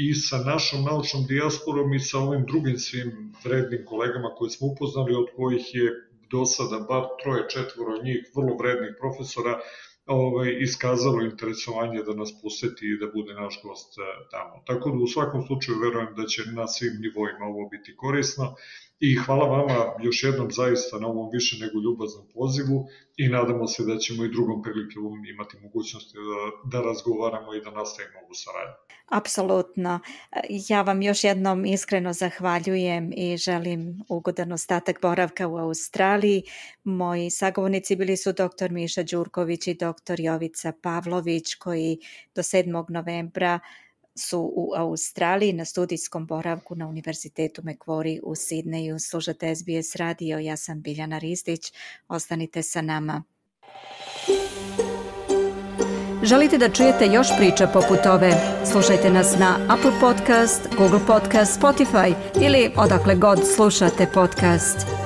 i 0.00 0.14
sa 0.14 0.38
našom 0.38 0.84
naučnom 0.84 1.26
dijasporom 1.26 1.94
i 1.94 2.00
sa 2.00 2.18
ovim 2.18 2.46
drugim 2.46 2.78
svim 2.78 3.34
vrednim 3.44 3.84
kolegama 3.86 4.34
koje 4.36 4.50
smo 4.50 4.66
upoznali, 4.66 5.14
od 5.14 5.26
kojih 5.36 5.74
je 5.74 5.92
do 6.30 6.44
sada 6.44 6.78
bar 6.88 7.04
troje, 7.22 7.48
četvoro 7.48 8.02
njih 8.02 8.30
vrlo 8.36 8.56
vrednih 8.56 8.94
profesora, 9.00 9.58
ovaj, 10.06 10.56
iskazalo 10.60 11.22
interesovanje 11.22 12.02
da 12.02 12.14
nas 12.14 12.32
poseti 12.42 12.86
i 12.86 12.98
da 13.00 13.06
bude 13.14 13.34
naš 13.34 13.60
gost 13.64 13.98
eh, 13.98 14.02
tamo. 14.30 14.62
Tako 14.66 14.90
da 14.90 15.04
u 15.04 15.06
svakom 15.06 15.46
slučaju 15.46 15.78
verujem 15.78 16.14
da 16.16 16.24
će 16.26 16.42
na 16.52 16.66
svim 16.66 16.94
nivoima 17.00 17.44
ovo 17.44 17.68
biti 17.68 17.96
korisno 17.96 18.54
i 19.08 19.16
hvala 19.16 19.46
vama 19.46 19.78
još 20.02 20.24
jednom 20.24 20.50
zaista 20.50 20.98
na 20.98 21.06
ovom 21.08 21.30
više 21.32 21.56
nego 21.64 21.80
ljubaznom 21.80 22.26
pozivu 22.34 22.86
i 23.16 23.28
nadamo 23.28 23.66
se 23.66 23.84
da 23.84 23.98
ćemo 23.98 24.24
i 24.24 24.28
drugom 24.28 24.62
prilikom 24.62 25.24
imati 25.34 25.56
mogućnosti 25.62 26.18
da, 26.18 26.78
da 26.78 26.84
razgovaramo 26.88 27.54
i 27.54 27.60
da 27.60 27.70
nastavimo 27.70 28.18
ovu 28.24 28.34
saradnju. 28.34 28.74
Apsolutno. 29.06 30.00
Ja 30.68 30.82
vam 30.82 31.02
još 31.02 31.24
jednom 31.24 31.64
iskreno 31.64 32.12
zahvaljujem 32.12 33.12
i 33.16 33.36
želim 33.36 34.04
ugodan 34.08 34.52
ostatak 34.52 35.00
boravka 35.02 35.48
u 35.48 35.56
Australiji. 35.56 36.42
Moji 36.84 37.30
sagovornici 37.30 37.96
bili 37.96 38.16
su 38.16 38.32
dr. 38.32 38.70
Miša 38.70 39.02
Đurković 39.02 39.66
i 39.66 39.74
dr. 39.74 40.20
Jovica 40.20 40.72
Pavlović 40.82 41.54
koji 41.54 41.98
do 42.34 42.42
7. 42.42 42.90
novembra 42.90 43.60
su 44.14 44.52
u 44.56 44.72
Australiji 44.76 45.52
na 45.52 45.64
studijskom 45.64 46.26
boravku 46.26 46.74
na 46.74 46.88
Univerzitetu 46.88 47.62
Macquarie 47.62 48.20
u 48.22 48.34
Sidneju. 48.34 48.98
Slušate 48.98 49.54
SBS 49.54 49.96
radio, 49.96 50.38
ja 50.38 50.56
sam 50.56 50.80
Biljana 50.80 51.18
Ristić. 51.18 51.72
Ostanite 52.08 52.62
sa 52.62 52.82
nama. 52.82 53.22
Želite 56.22 56.58
da 56.58 56.68
čujete 56.68 57.06
još 57.06 57.26
priča 57.38 57.66
poput 57.66 58.06
ove? 58.06 58.32
Slušajte 58.72 59.10
nas 59.10 59.38
na 59.38 59.58
Apple 59.68 60.00
Podcast, 60.00 60.68
Google 60.76 61.00
Podcast, 61.06 61.60
Spotify 61.60 62.14
ili 62.42 62.70
odakle 62.76 63.14
god 63.14 63.38
slušate 63.54 64.06
podcast. 64.14 65.01